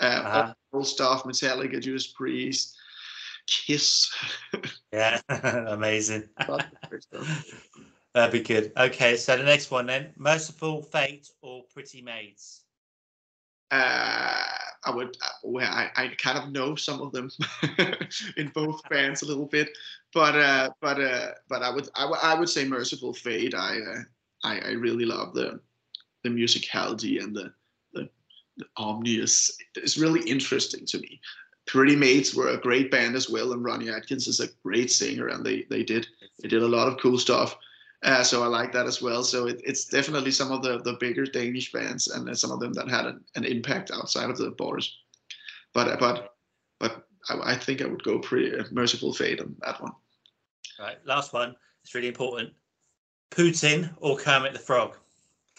Uh, 0.00 0.04
uh-huh. 0.04 0.54
all 0.72 0.84
stuff, 0.84 1.24
Metallica, 1.24 1.80
Judas 1.80 2.06
Priest, 2.06 2.76
Kiss. 3.48 4.12
yeah, 4.92 5.20
amazing. 5.68 6.28
That'd 8.18 8.32
be 8.32 8.40
good. 8.40 8.72
Okay, 8.76 9.16
so 9.16 9.36
the 9.36 9.44
next 9.44 9.70
one 9.70 9.86
then: 9.86 10.12
Mercyful 10.16 10.82
Fate 10.82 11.30
or 11.40 11.62
Pretty 11.72 12.02
Maids. 12.02 12.62
Uh, 13.70 14.42
I 14.84 14.90
would. 14.90 15.16
Uh, 15.22 15.58
I, 15.58 15.90
I 15.94 16.08
kind 16.18 16.36
of 16.36 16.50
know 16.50 16.74
some 16.74 17.00
of 17.00 17.12
them 17.12 17.30
in 18.36 18.48
both 18.48 18.80
bands 18.90 19.22
a 19.22 19.26
little 19.26 19.46
bit, 19.46 19.70
but 20.12 20.34
uh, 20.34 20.70
but 20.80 21.00
uh, 21.00 21.30
but 21.48 21.62
I 21.62 21.70
would 21.70 21.88
I, 21.94 22.00
w- 22.00 22.20
I 22.20 22.34
would 22.34 22.48
say 22.48 22.64
Mercyful 22.64 23.14
Fate. 23.14 23.54
I, 23.54 23.78
uh, 23.78 24.02
I 24.42 24.58
I 24.58 24.70
really 24.72 25.04
love 25.04 25.32
the 25.32 25.60
the 26.24 26.30
musicality 26.30 27.22
and 27.22 27.36
the 27.36 27.52
Omnius 28.78 29.56
It's 29.76 29.96
really 29.96 30.28
interesting 30.28 30.84
to 30.86 30.98
me. 30.98 31.20
Pretty 31.66 31.94
Maids 31.94 32.34
were 32.34 32.48
a 32.48 32.60
great 32.60 32.90
band 32.90 33.14
as 33.14 33.30
well, 33.30 33.52
and 33.52 33.64
Ronnie 33.64 33.90
Atkins 33.90 34.26
is 34.26 34.40
a 34.40 34.48
great 34.64 34.90
singer, 34.90 35.28
and 35.28 35.46
they 35.46 35.66
they 35.70 35.84
did 35.84 36.08
they 36.40 36.48
did 36.48 36.64
a 36.64 36.68
lot 36.68 36.88
of 36.88 36.98
cool 36.98 37.16
stuff. 37.16 37.56
Uh, 38.02 38.22
so 38.22 38.44
I 38.44 38.46
like 38.46 38.72
that 38.72 38.86
as 38.86 39.02
well. 39.02 39.24
So 39.24 39.46
it, 39.48 39.60
it's 39.64 39.86
definitely 39.86 40.30
some 40.30 40.52
of 40.52 40.62
the 40.62 40.78
the 40.78 40.94
bigger 41.00 41.24
Danish 41.24 41.72
bands, 41.72 42.06
and 42.08 42.38
some 42.38 42.52
of 42.52 42.60
them 42.60 42.72
that 42.74 42.88
had 42.88 43.06
an, 43.06 43.24
an 43.34 43.44
impact 43.44 43.90
outside 43.92 44.30
of 44.30 44.38
the 44.38 44.50
borders. 44.50 44.96
But 45.74 45.98
but 45.98 46.34
but 46.78 47.06
I, 47.28 47.52
I 47.52 47.56
think 47.56 47.82
I 47.82 47.86
would 47.86 48.04
go 48.04 48.18
pretty 48.20 48.50
merciful 48.50 48.74
Mercyful 48.74 49.14
Fate 49.14 49.40
on 49.40 49.56
that 49.62 49.82
one. 49.82 49.92
All 50.78 50.86
right, 50.86 50.98
last 51.04 51.32
one. 51.32 51.56
It's 51.82 51.94
really 51.94 52.08
important. 52.08 52.52
Putin 53.30 53.90
or 53.98 54.16
Kermit 54.16 54.52
the 54.52 54.58
Frog? 54.58 54.96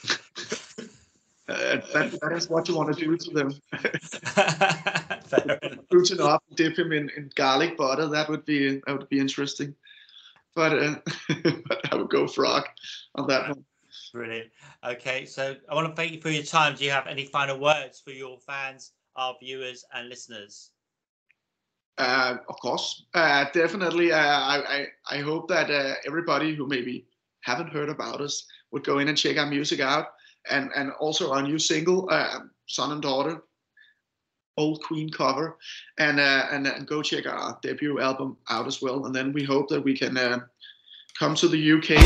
Uh, 1.49 1.81
that, 1.93 2.15
that 2.21 2.31
is 2.31 2.47
what 2.47 2.67
you 2.67 2.75
want 2.75 2.95
to 2.95 3.03
do 3.03 3.17
to 3.17 3.31
them. 3.31 3.51
Putin 5.91 6.19
up, 6.19 6.43
dip 6.53 6.77
him 6.77 6.91
in, 6.91 7.09
in 7.17 7.31
garlic 7.33 7.75
butter. 7.75 8.07
That 8.07 8.29
would 8.29 8.45
be 8.45 8.79
that 8.85 8.95
would 8.95 9.09
be 9.09 9.19
interesting. 9.19 9.73
But, 10.55 10.73
uh, 10.73 10.95
but 11.67 11.91
I 11.91 11.95
would 11.95 12.09
go 12.09 12.27
frog 12.27 12.65
on 13.15 13.27
that 13.27 13.49
one. 13.49 13.63
Brilliant. 14.13 14.49
Okay, 14.85 15.25
so 15.25 15.55
I 15.69 15.75
want 15.75 15.87
to 15.87 15.95
thank 15.95 16.11
you 16.11 16.21
for 16.21 16.29
your 16.29 16.43
time. 16.43 16.75
Do 16.75 16.83
you 16.83 16.91
have 16.91 17.07
any 17.07 17.25
final 17.25 17.59
words 17.59 17.99
for 17.99 18.11
your 18.11 18.39
fans, 18.39 18.93
our 19.15 19.35
viewers, 19.41 19.83
and 19.93 20.09
listeners? 20.09 20.71
Uh, 21.97 22.37
of 22.47 22.55
course, 22.61 23.05
uh, 23.13 23.45
definitely. 23.53 24.11
Uh, 24.11 24.17
I, 24.17 24.85
I, 25.09 25.17
I 25.17 25.17
hope 25.19 25.49
that 25.49 25.69
uh, 25.69 25.95
everybody 26.07 26.55
who 26.55 26.65
maybe 26.65 27.05
haven't 27.41 27.73
heard 27.73 27.89
about 27.89 28.21
us 28.21 28.45
would 28.71 28.83
go 28.83 28.99
in 28.99 29.09
and 29.09 29.17
check 29.17 29.37
our 29.37 29.45
music 29.45 29.79
out 29.79 30.07
and 30.49 30.71
and 30.75 30.91
also 30.99 31.31
our 31.33 31.41
new 31.41 31.59
single, 31.59 32.07
uh, 32.09 32.39
Son 32.67 32.91
and 32.91 33.01
Daughter, 33.01 33.43
old 34.57 34.83
Queen 34.83 35.09
cover, 35.09 35.57
and 35.97 36.19
uh, 36.19 36.47
and 36.51 36.67
and 36.67 36.87
go 36.87 37.01
check 37.01 37.25
our 37.25 37.57
debut 37.61 37.99
album 37.99 38.37
out 38.49 38.67
as 38.67 38.81
well. 38.81 39.05
And 39.05 39.15
then 39.15 39.33
we 39.33 39.43
hope 39.43 39.69
that 39.69 39.83
we 39.83 39.97
can 39.97 40.17
uh, 40.17 40.39
come 41.17 41.35
to 41.35 41.47
the 41.47 41.71
UK. 41.73 41.99